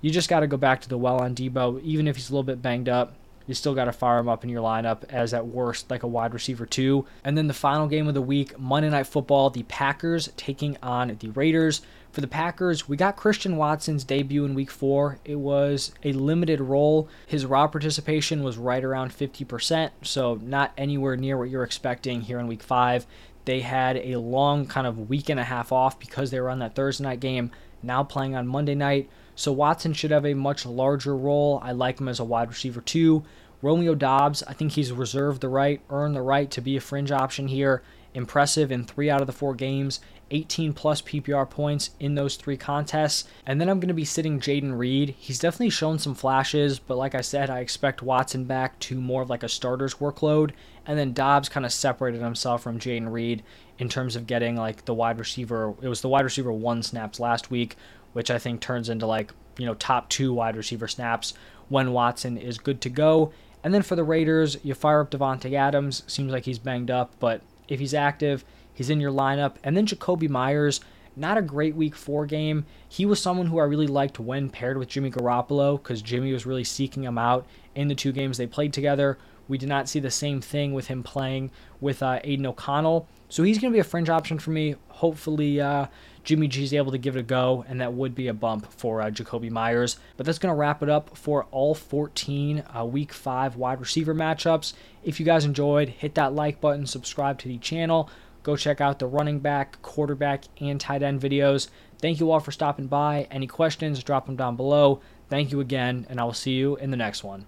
You 0.00 0.10
just 0.10 0.30
got 0.30 0.40
to 0.40 0.46
go 0.46 0.56
back 0.56 0.80
to 0.80 0.88
the 0.88 0.96
well 0.96 1.20
on 1.20 1.34
Deebo, 1.34 1.82
even 1.82 2.08
if 2.08 2.16
he's 2.16 2.30
a 2.30 2.32
little 2.32 2.42
bit 2.42 2.62
banged 2.62 2.88
up. 2.88 3.14
You 3.46 3.54
still 3.54 3.74
got 3.74 3.86
to 3.86 3.92
fire 3.92 4.18
him 4.18 4.28
up 4.28 4.44
in 4.44 4.50
your 4.50 4.62
lineup 4.62 5.04
as 5.08 5.34
at 5.34 5.46
worst 5.46 5.90
like 5.90 6.04
a 6.04 6.06
wide 6.06 6.32
receiver 6.32 6.66
two. 6.66 7.04
And 7.24 7.36
then 7.36 7.48
the 7.48 7.54
final 7.54 7.88
game 7.88 8.06
of 8.06 8.14
the 8.14 8.22
week, 8.22 8.58
Monday 8.58 8.88
Night 8.88 9.06
Football, 9.06 9.50
the 9.50 9.64
Packers 9.64 10.30
taking 10.36 10.76
on 10.82 11.16
the 11.18 11.28
Raiders. 11.30 11.82
For 12.12 12.20
the 12.20 12.26
Packers, 12.26 12.88
we 12.88 12.96
got 12.96 13.14
Christian 13.14 13.56
Watson's 13.56 14.02
debut 14.02 14.44
in 14.44 14.54
week 14.54 14.70
four. 14.70 15.20
It 15.24 15.36
was 15.36 15.92
a 16.02 16.12
limited 16.12 16.60
role. 16.60 17.08
His 17.24 17.46
raw 17.46 17.68
participation 17.68 18.42
was 18.42 18.58
right 18.58 18.82
around 18.82 19.12
50%, 19.12 19.90
so 20.02 20.40
not 20.42 20.72
anywhere 20.76 21.16
near 21.16 21.38
what 21.38 21.50
you're 21.50 21.62
expecting 21.62 22.22
here 22.22 22.40
in 22.40 22.48
week 22.48 22.64
five. 22.64 23.06
They 23.44 23.60
had 23.60 23.96
a 23.96 24.16
long 24.16 24.66
kind 24.66 24.88
of 24.88 25.08
week 25.08 25.28
and 25.28 25.38
a 25.38 25.44
half 25.44 25.70
off 25.70 26.00
because 26.00 26.32
they 26.32 26.40
were 26.40 26.50
on 26.50 26.58
that 26.58 26.74
Thursday 26.74 27.04
night 27.04 27.20
game, 27.20 27.52
now 27.80 28.02
playing 28.02 28.34
on 28.34 28.48
Monday 28.48 28.74
night. 28.74 29.08
So 29.36 29.52
Watson 29.52 29.92
should 29.92 30.10
have 30.10 30.26
a 30.26 30.34
much 30.34 30.66
larger 30.66 31.16
role. 31.16 31.60
I 31.62 31.70
like 31.70 32.00
him 32.00 32.08
as 32.08 32.18
a 32.18 32.24
wide 32.24 32.48
receiver 32.48 32.80
too. 32.80 33.24
Romeo 33.62 33.94
Doubs, 33.94 34.42
I 34.44 34.52
think 34.52 34.72
he's 34.72 34.90
reserved 34.90 35.42
the 35.42 35.48
right, 35.48 35.80
earned 35.90 36.16
the 36.16 36.22
right 36.22 36.50
to 36.50 36.60
be 36.60 36.76
a 36.76 36.80
fringe 36.80 37.12
option 37.12 37.46
here. 37.46 37.82
Impressive 38.14 38.72
in 38.72 38.84
three 38.84 39.08
out 39.08 39.20
of 39.20 39.26
the 39.26 39.32
four 39.32 39.54
games, 39.54 40.00
18 40.30 40.72
plus 40.72 41.02
PPR 41.02 41.48
points 41.48 41.90
in 41.98 42.14
those 42.14 42.36
three 42.36 42.56
contests. 42.56 43.24
And 43.46 43.60
then 43.60 43.68
I'm 43.68 43.80
going 43.80 43.88
to 43.88 43.94
be 43.94 44.04
sitting 44.04 44.40
Jayden 44.40 44.78
Reed. 44.78 45.14
He's 45.18 45.38
definitely 45.38 45.70
shown 45.70 45.98
some 45.98 46.14
flashes, 46.14 46.78
but 46.78 46.96
like 46.96 47.14
I 47.14 47.20
said, 47.20 47.50
I 47.50 47.60
expect 47.60 48.02
Watson 48.02 48.44
back 48.44 48.78
to 48.80 49.00
more 49.00 49.22
of 49.22 49.30
like 49.30 49.42
a 49.42 49.48
starter's 49.48 49.94
workload. 49.94 50.52
And 50.86 50.98
then 50.98 51.12
Doubs 51.12 51.48
kind 51.48 51.66
of 51.66 51.72
separated 51.72 52.20
himself 52.20 52.62
from 52.62 52.78
Jayden 52.78 53.12
Reed 53.12 53.42
in 53.78 53.88
terms 53.88 54.16
of 54.16 54.26
getting 54.26 54.56
like 54.56 54.84
the 54.84 54.94
wide 54.94 55.18
receiver. 55.18 55.74
It 55.80 55.88
was 55.88 56.00
the 56.00 56.08
wide 56.08 56.24
receiver 56.24 56.52
one 56.52 56.82
snaps 56.82 57.20
last 57.20 57.50
week, 57.50 57.76
which 58.12 58.30
I 58.30 58.38
think 58.38 58.60
turns 58.60 58.88
into 58.88 59.06
like, 59.06 59.32
you 59.58 59.66
know, 59.66 59.74
top 59.74 60.08
two 60.08 60.32
wide 60.32 60.56
receiver 60.56 60.88
snaps 60.88 61.34
when 61.68 61.92
Watson 61.92 62.36
is 62.36 62.58
good 62.58 62.80
to 62.82 62.88
go. 62.88 63.32
And 63.62 63.74
then 63.74 63.82
for 63.82 63.94
the 63.94 64.04
Raiders, 64.04 64.56
you 64.62 64.74
fire 64.74 65.00
up 65.00 65.10
Davante 65.10 65.52
Adams. 65.52 66.02
Seems 66.06 66.32
like 66.32 66.44
he's 66.44 66.58
banged 66.58 66.90
up, 66.90 67.12
but 67.20 67.42
if 67.70 67.80
he's 67.80 67.94
active, 67.94 68.44
he's 68.74 68.90
in 68.90 69.00
your 69.00 69.12
lineup. 69.12 69.56
And 69.64 69.74
then 69.74 69.86
Jakobi 69.86 70.28
Meyers, 70.28 70.80
not 71.16 71.38
a 71.38 71.42
great 71.42 71.74
week 71.74 71.94
four 71.94 72.26
game. 72.26 72.66
He 72.88 73.06
was 73.06 73.20
someone 73.20 73.46
who 73.46 73.58
I 73.58 73.64
really 73.64 73.86
liked 73.86 74.20
when 74.20 74.50
paired 74.50 74.76
with 74.76 74.88
Jimmy 74.88 75.10
Garoppolo 75.10 75.82
because 75.82 76.02
Jimmy 76.02 76.32
was 76.32 76.46
really 76.46 76.64
seeking 76.64 77.04
him 77.04 77.16
out 77.16 77.46
in 77.74 77.88
the 77.88 77.94
two 77.94 78.12
games 78.12 78.36
they 78.36 78.46
played 78.46 78.72
together. 78.72 79.16
We 79.50 79.58
did 79.58 79.68
not 79.68 79.88
see 79.88 79.98
the 79.98 80.12
same 80.12 80.40
thing 80.40 80.72
with 80.72 80.86
him 80.86 81.02
playing 81.02 81.50
with 81.80 82.04
uh, 82.04 82.20
Aidan 82.22 82.46
O'Connell. 82.46 83.08
So 83.28 83.42
he's 83.42 83.58
going 83.58 83.72
to 83.72 83.76
be 83.76 83.80
a 83.80 83.84
fringe 83.84 84.08
option 84.08 84.38
for 84.38 84.52
me. 84.52 84.76
Hopefully, 84.88 85.60
uh, 85.60 85.86
Jimmy 86.22 86.46
G 86.46 86.62
is 86.62 86.72
able 86.72 86.92
to 86.92 86.98
give 86.98 87.16
it 87.16 87.20
a 87.20 87.24
go, 87.24 87.64
and 87.68 87.80
that 87.80 87.92
would 87.92 88.14
be 88.14 88.28
a 88.28 88.34
bump 88.34 88.72
for 88.72 89.02
uh, 89.02 89.10
Jakobi 89.10 89.50
Meyers. 89.50 89.98
But 90.16 90.24
that's 90.24 90.38
going 90.38 90.54
to 90.54 90.58
wrap 90.58 90.84
it 90.84 90.88
up 90.88 91.16
for 91.16 91.46
all 91.50 91.74
14 91.74 92.62
uh, 92.76 92.84
Week 92.84 93.12
5 93.12 93.56
wide 93.56 93.80
receiver 93.80 94.14
matchups. 94.14 94.74
If 95.02 95.18
you 95.18 95.26
guys 95.26 95.44
enjoyed, 95.44 95.88
hit 95.88 96.14
that 96.14 96.32
like 96.32 96.60
button, 96.60 96.86
subscribe 96.86 97.40
to 97.40 97.48
the 97.48 97.58
channel. 97.58 98.08
Go 98.44 98.56
check 98.56 98.80
out 98.80 99.00
the 99.00 99.06
running 99.08 99.40
back, 99.40 99.82
quarterback, 99.82 100.44
and 100.60 100.80
tight 100.80 101.02
end 101.02 101.20
videos. 101.20 101.70
Thank 101.98 102.20
you 102.20 102.30
all 102.30 102.40
for 102.40 102.52
stopping 102.52 102.86
by. 102.86 103.26
Any 103.32 103.48
questions, 103.48 104.04
drop 104.04 104.26
them 104.26 104.36
down 104.36 104.54
below. 104.54 105.00
Thank 105.28 105.50
you 105.50 105.58
again, 105.58 106.06
and 106.08 106.20
I 106.20 106.24
will 106.24 106.34
see 106.34 106.52
you 106.52 106.76
in 106.76 106.92
the 106.92 106.96
next 106.96 107.24
one. 107.24 107.46